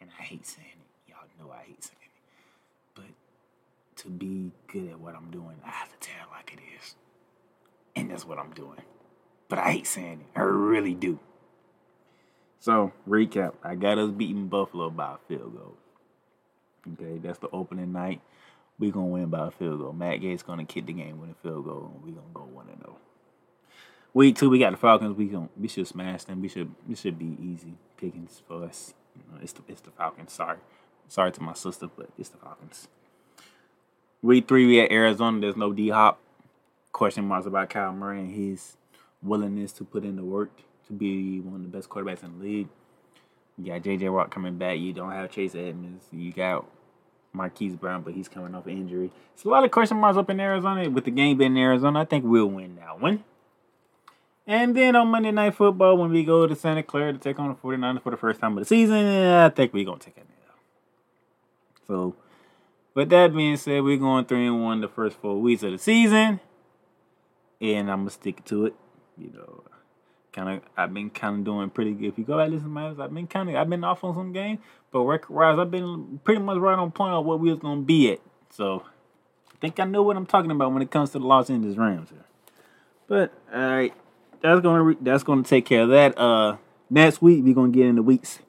And 0.00 0.10
I 0.18 0.22
hate 0.22 0.46
saying 0.46 0.66
it. 0.68 1.10
Y'all 1.10 1.28
know 1.38 1.52
I 1.52 1.64
hate 1.64 1.84
saying 1.84 1.98
it. 2.02 2.94
But 2.94 4.02
to 4.02 4.08
be 4.08 4.50
good 4.66 4.88
at 4.90 4.98
what 4.98 5.14
I'm 5.14 5.30
doing, 5.30 5.56
I 5.64 5.70
have 5.70 5.88
to 5.90 5.98
tell 6.00 6.24
it 6.24 6.32
like 6.32 6.52
it 6.52 6.60
is. 6.80 6.94
And 7.94 8.01
that's 8.12 8.26
what 8.26 8.38
I'm 8.38 8.52
doing. 8.52 8.82
But 9.48 9.58
I 9.58 9.72
hate 9.72 9.86
saying 9.86 10.20
it. 10.20 10.38
I 10.38 10.42
really 10.42 10.94
do. 10.94 11.18
So, 12.60 12.92
recap. 13.08 13.54
I 13.64 13.74
got 13.74 13.98
us 13.98 14.10
beating 14.10 14.48
Buffalo 14.48 14.90
by 14.90 15.14
a 15.14 15.18
field 15.26 15.56
goal. 15.56 15.74
Okay, 16.92 17.18
that's 17.18 17.38
the 17.38 17.48
opening 17.52 17.92
night. 17.92 18.20
we 18.78 18.90
going 18.90 19.06
to 19.06 19.12
win 19.12 19.30
by 19.30 19.48
a 19.48 19.50
field 19.50 19.80
goal. 19.80 19.92
Matt 19.92 20.20
Gates 20.20 20.42
going 20.42 20.64
to 20.64 20.64
kick 20.64 20.86
the 20.86 20.92
game 20.92 21.20
with 21.20 21.30
a 21.30 21.34
field 21.34 21.64
goal, 21.64 21.90
and 21.94 22.04
we 22.04 22.12
going 22.12 22.26
to 22.26 22.34
go 22.34 22.42
1 22.42 22.66
0. 22.66 22.96
Week 24.14 24.36
two, 24.36 24.50
we 24.50 24.58
got 24.58 24.72
the 24.72 24.76
Falcons. 24.76 25.16
We 25.16 25.26
going 25.26 25.48
we 25.58 25.68
should 25.68 25.88
smash 25.88 26.24
them. 26.24 26.42
We 26.42 26.48
should 26.48 26.70
we 26.86 26.94
should 26.94 27.18
be 27.18 27.34
easy 27.40 27.78
pickings 27.96 28.42
for 28.46 28.64
us. 28.64 28.92
You 29.16 29.22
know, 29.32 29.40
it's 29.42 29.54
the 29.54 29.62
it's 29.68 29.80
the 29.80 29.90
Falcons. 29.90 30.32
Sorry, 30.32 30.58
sorry 31.08 31.32
to 31.32 31.42
my 31.42 31.54
sister, 31.54 31.88
but 31.96 32.10
it's 32.18 32.28
the 32.28 32.36
Falcons. 32.36 32.88
Week 34.20 34.46
three, 34.46 34.66
we 34.66 34.80
at 34.82 34.92
Arizona. 34.92 35.40
There's 35.40 35.56
no 35.56 35.72
D 35.72 35.88
Hop. 35.88 36.20
Question 36.92 37.24
marks 37.24 37.46
about 37.46 37.70
Kyle 37.70 37.92
Murray 37.92 38.20
and 38.20 38.34
his 38.34 38.76
willingness 39.22 39.72
to 39.72 39.84
put 39.84 40.04
in 40.04 40.16
the 40.16 40.24
work 40.24 40.50
to 40.86 40.92
be 40.92 41.40
one 41.40 41.56
of 41.56 41.62
the 41.62 41.76
best 41.76 41.88
quarterbacks 41.88 42.22
in 42.22 42.38
the 42.38 42.44
league. 42.44 42.68
You 43.58 43.72
got 43.72 43.82
JJ 43.82 44.12
Watt 44.12 44.30
coming 44.30 44.58
back. 44.58 44.78
You 44.78 44.92
don't 44.92 45.10
have 45.10 45.30
Chase 45.30 45.54
Edmonds. 45.54 46.04
You 46.12 46.32
got 46.32 46.66
Marquise 47.32 47.76
Brown, 47.76 48.02
but 48.02 48.14
he's 48.14 48.28
coming 48.28 48.54
off 48.54 48.66
injury. 48.66 49.10
It's 49.34 49.44
a 49.44 49.48
lot 49.48 49.64
of 49.64 49.70
question 49.70 49.96
marks 49.96 50.18
up 50.18 50.28
in 50.30 50.40
Arizona. 50.40 50.88
With 50.90 51.04
the 51.04 51.10
game 51.10 51.38
being 51.38 51.52
in 51.52 51.62
Arizona, 51.62 52.00
I 52.00 52.04
think 52.04 52.24
we'll 52.24 52.46
win 52.46 52.76
that 52.76 53.00
one. 53.00 53.24
And 54.46 54.76
then 54.76 54.96
on 54.96 55.08
Monday 55.08 55.30
Night 55.30 55.54
Football, 55.54 55.96
when 55.96 56.10
we 56.10 56.24
go 56.24 56.46
to 56.46 56.56
Santa 56.56 56.82
Clara 56.82 57.12
to 57.12 57.18
take 57.18 57.38
on 57.38 57.48
the 57.48 57.54
49ers 57.54 58.02
for 58.02 58.10
the 58.10 58.16
first 58.16 58.40
time 58.40 58.58
of 58.58 58.64
the 58.64 58.68
season, 58.68 58.96
I 58.96 59.48
think 59.50 59.72
we're 59.72 59.84
going 59.84 60.00
to 60.00 60.04
take 60.04 60.16
it 60.16 60.26
now. 60.28 60.54
So, 61.86 62.16
with 62.94 63.08
that 63.10 63.34
being 63.34 63.56
said, 63.56 63.82
we're 63.82 63.96
going 63.96 64.24
3 64.24 64.46
and 64.46 64.62
1 64.62 64.80
the 64.80 64.88
first 64.88 65.16
four 65.18 65.40
weeks 65.40 65.62
of 65.62 65.72
the 65.72 65.78
season. 65.78 66.40
And 67.62 67.90
I'm 67.90 68.04
to 68.04 68.10
stick 68.10 68.44
to 68.46 68.66
it. 68.66 68.74
You 69.16 69.30
know, 69.32 69.64
kind 70.32 70.48
of, 70.50 70.62
I've 70.76 70.92
been 70.92 71.08
kind 71.08 71.38
of 71.38 71.44
doing 71.44 71.70
pretty 71.70 71.92
good. 71.92 72.08
If 72.08 72.18
you 72.18 72.24
go 72.24 72.36
back 72.36 72.46
and 72.46 72.54
listen 72.54 72.68
to 72.68 72.74
my 72.74 72.88
I've 72.88 73.14
been 73.14 73.26
kind 73.26 73.48
of, 73.48 73.54
I've 73.56 73.70
been 73.70 73.84
off 73.84 74.04
on 74.04 74.14
some 74.14 74.32
games, 74.32 74.58
but 74.90 75.00
record 75.00 75.34
wise, 75.34 75.58
I've 75.58 75.70
been 75.70 76.20
pretty 76.24 76.42
much 76.42 76.58
right 76.58 76.78
on 76.78 76.90
point 76.90 77.14
on 77.14 77.24
what 77.24 77.40
we 77.40 77.50
was 77.50 77.60
to 77.60 77.76
be 77.76 78.12
at. 78.12 78.20
So, 78.50 78.84
I 79.50 79.56
think 79.60 79.80
I 79.80 79.84
know 79.84 80.02
what 80.02 80.16
I'm 80.16 80.26
talking 80.26 80.50
about 80.50 80.72
when 80.72 80.82
it 80.82 80.90
comes 80.90 81.10
to 81.10 81.18
the 81.18 81.26
Los 81.26 81.48
Angeles 81.48 81.78
Rams 81.78 82.10
here. 82.10 82.24
But, 83.06 83.32
all 83.54 83.60
right 83.60 83.94
that's 84.42 84.60
gonna 84.60 84.82
re- 84.82 84.96
that's 85.00 85.22
gonna 85.22 85.42
take 85.42 85.64
care 85.64 85.82
of 85.82 85.88
that. 85.90 86.18
Uh, 86.18 86.56
next 86.90 87.22
week 87.22 87.42
we're 87.44 87.54
gonna 87.54 87.72
get 87.72 87.86
into 87.86 88.02
weeks 88.02 88.40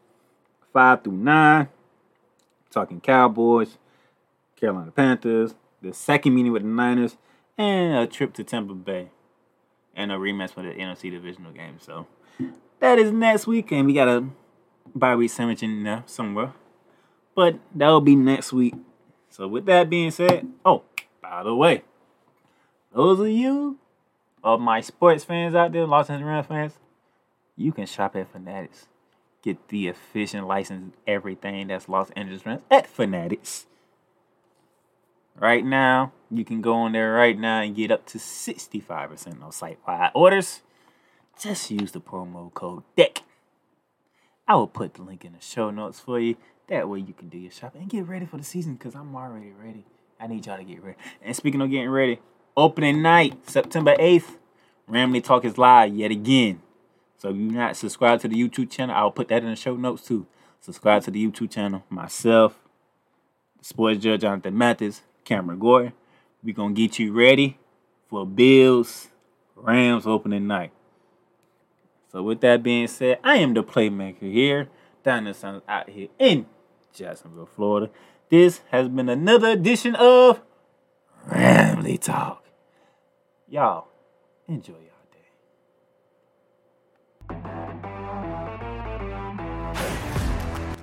five 0.73 1.03
through 1.03 1.13
nine. 1.13 1.69
Talking 2.71 2.99
Cowboys, 2.99 3.77
Carolina 4.55 4.91
Panthers, 4.91 5.53
the 5.83 5.93
second 5.93 6.33
meeting 6.33 6.51
with 6.51 6.63
the 6.63 6.67
Niners, 6.67 7.17
and 7.57 7.97
a 7.97 8.07
trip 8.07 8.33
to 8.33 8.43
Tampa 8.43 8.73
Bay, 8.73 9.09
and 9.95 10.11
a 10.11 10.15
rematch 10.15 10.51
for 10.51 10.63
the 10.63 10.69
NFC 10.69 11.11
divisional 11.11 11.51
game. 11.51 11.77
So 11.79 12.07
that 12.79 12.99
is 12.99 13.11
next 13.11 13.47
week, 13.47 13.71
and 13.71 13.85
we 13.85 13.93
got 13.93 14.07
a 14.07 14.25
bye 14.95 15.15
week 15.15 15.31
sandwich 15.31 15.63
in 15.63 15.83
there 15.83 16.03
somewhere, 16.05 16.53
but 17.35 17.59
that 17.75 17.87
will 17.87 18.01
be 18.01 18.15
next 18.15 18.53
week. 18.53 18.75
So 19.29 19.47
with 19.47 19.65
that 19.65 19.89
being 19.89 20.11
said, 20.11 20.47
oh 20.65 20.83
by 21.21 21.43
the 21.43 21.55
way, 21.55 21.83
those 22.93 23.19
of 23.19 23.29
you 23.29 23.79
of 24.43 24.59
my 24.59 24.81
sports 24.81 25.23
fans 25.23 25.55
out 25.55 25.71
there, 25.71 25.87
Los 25.87 26.09
Angeles 26.09 26.27
Rams 26.27 26.47
fans, 26.47 26.73
you 27.55 27.71
can 27.71 27.85
shop 27.85 28.15
at 28.15 28.31
Fanatics. 28.31 28.87
Get 29.41 29.69
the 29.69 29.87
efficient 29.87 30.47
license, 30.47 30.95
everything 31.07 31.67
that's 31.67 31.89
Los 31.89 32.09
Angeles 32.11 32.45
Rams 32.45 32.61
at 32.69 32.87
Fanatics. 32.87 33.65
Right 35.35 35.65
now, 35.65 36.11
you 36.37 36.45
can 36.45 36.61
go 36.61 36.73
on 36.73 36.93
there 36.93 37.13
right 37.13 37.37
now 37.37 37.61
and 37.61 37.75
get 37.75 37.91
up 37.91 38.05
to 38.07 38.17
65% 38.17 39.43
on 39.43 39.51
site-wide 39.51 40.11
orders. 40.13 40.61
Just 41.39 41.71
use 41.71 41.91
the 41.91 42.01
promo 42.01 42.53
code 42.53 42.83
DECK. 42.95 43.23
I 44.47 44.55
will 44.55 44.67
put 44.67 44.95
the 44.95 45.01
link 45.01 45.25
in 45.25 45.33
the 45.33 45.41
show 45.41 45.71
notes 45.71 45.99
for 45.99 46.19
you. 46.19 46.35
That 46.67 46.87
way 46.87 46.99
you 46.99 47.13
can 47.13 47.29
do 47.29 47.37
your 47.37 47.51
shopping 47.51 47.81
and 47.81 47.89
get 47.89 48.07
ready 48.07 48.25
for 48.25 48.37
the 48.37 48.43
season 48.43 48.75
because 48.75 48.95
I'm 48.95 49.15
already 49.15 49.51
ready. 49.51 49.85
I 50.19 50.27
need 50.27 50.45
y'all 50.45 50.57
to 50.57 50.63
get 50.63 50.83
ready. 50.83 50.97
And 51.21 51.35
speaking 51.35 51.61
of 51.61 51.69
getting 51.69 51.89
ready, 51.89 52.19
Opening 52.55 53.01
night, 53.01 53.49
September 53.49 53.95
8th, 53.95 54.37
Ramley 54.87 55.23
Talk 55.23 55.43
is 55.43 55.57
live 55.57 55.91
yet 55.95 56.11
again. 56.11 56.61
So 57.17 57.29
if 57.29 57.35
you're 57.35 57.51
not 57.51 57.75
subscribed 57.75 58.21
to 58.21 58.27
the 58.27 58.35
YouTube 58.35 58.69
channel, 58.69 58.95
I'll 58.95 59.09
put 59.09 59.29
that 59.29 59.43
in 59.43 59.49
the 59.49 59.55
show 59.55 59.75
notes 59.75 60.05
too. 60.05 60.27
Subscribe 60.61 61.01
to 61.05 61.11
the 61.11 61.25
YouTube 61.25 61.49
channel. 61.49 61.83
Myself, 61.89 62.59
sports 63.59 63.97
judge 63.99 64.21
Jonathan 64.21 64.55
Mathis, 64.55 65.01
Cameron 65.25 65.57
Gore. 65.57 65.93
We're 66.43 66.53
going 66.53 66.75
to 66.75 66.81
get 66.81 66.99
you 66.99 67.13
ready 67.13 67.57
for 68.09 68.25
Bills 68.25 69.07
Rams 69.55 70.05
opening 70.05 70.45
night. 70.45 70.73
So 72.11 72.21
with 72.21 72.41
that 72.41 72.61
being 72.61 72.87
said, 72.87 73.19
I 73.23 73.37
am 73.37 73.53
the 73.53 73.63
playmaker 73.63 74.31
here, 74.31 74.67
sun 75.03 75.61
out 75.67 75.89
here 75.89 76.09
in 76.19 76.45
Jacksonville, 76.93 77.45
Florida. 77.47 77.89
This 78.29 78.61
has 78.71 78.89
been 78.89 79.09
another 79.09 79.51
edition 79.51 79.95
of 79.95 80.41
Ramley 81.29 81.99
Talk. 81.99 82.43
Y'all, 83.47 83.87
enjoy 84.47 84.73
y'all 84.73 84.81
day. 85.11 85.19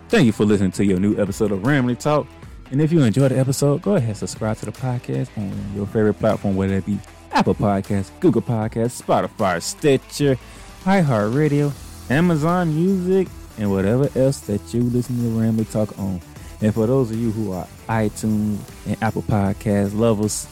Thank 0.09 0.27
you 0.27 0.33
for 0.33 0.44
listening 0.44 0.73
to 0.73 0.85
your 0.85 0.99
new 0.99 1.20
episode 1.20 1.53
of 1.53 1.61
Ramley 1.61 1.99
Talk. 1.99 2.27
And 2.70 2.80
if 2.80 2.92
you 2.92 3.02
enjoyed 3.02 3.33
the 3.33 3.38
episode, 3.38 3.83
go 3.83 3.96
ahead 3.96 4.11
and 4.11 4.18
subscribe 4.18 4.56
to 4.59 4.66
the 4.66 4.72
podcast 4.72 5.28
on 5.37 5.52
your 5.74 5.87
favorite 5.87 6.14
platform, 6.14 6.56
whether 6.56 6.74
it 6.74 6.87
be 6.87 6.98
Apple 7.33 7.54
Podcasts, 7.54 8.11
Google 8.20 8.42
Podcasts, 8.42 9.02
Spotify, 9.02 9.61
Stitcher, 9.61 10.38
iHeartRadio, 10.85 11.72
Amazon 12.11 12.74
Music, 12.74 13.28
and 13.59 13.70
whatever 13.70 14.09
else 14.18 14.40
that 14.40 14.72
you 14.72 14.83
listen 14.83 15.16
to 15.16 15.22
Ramley 15.38 15.70
Talk 15.70 15.98
on. 15.98 16.20
And 16.61 16.72
for 16.74 16.87
those 16.87 17.11
of 17.11 17.16
you 17.16 17.30
who 17.33 17.52
are 17.52 17.66
iTunes 17.88 18.59
and 18.87 19.02
Apple 19.02 19.22
Podcast 19.22 19.94
lovers, 19.94 20.46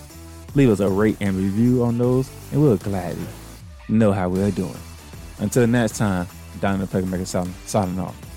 Leave 0.55 0.71
us 0.71 0.81
a 0.81 0.89
rate 0.89 1.17
and 1.21 1.37
review 1.37 1.85
on 1.85 1.99
those, 1.99 2.31
and 2.53 2.61
we'll 2.61 2.77
gladly 2.79 3.27
know 3.89 4.13
how 4.13 4.29
we're 4.29 4.51
doing. 4.51 4.75
Until 5.39 5.67
next 5.67 5.99
time, 5.99 6.27
the 6.61 6.67
Playmaker 6.67 7.27
signing 7.67 8.01
off. 8.01 8.28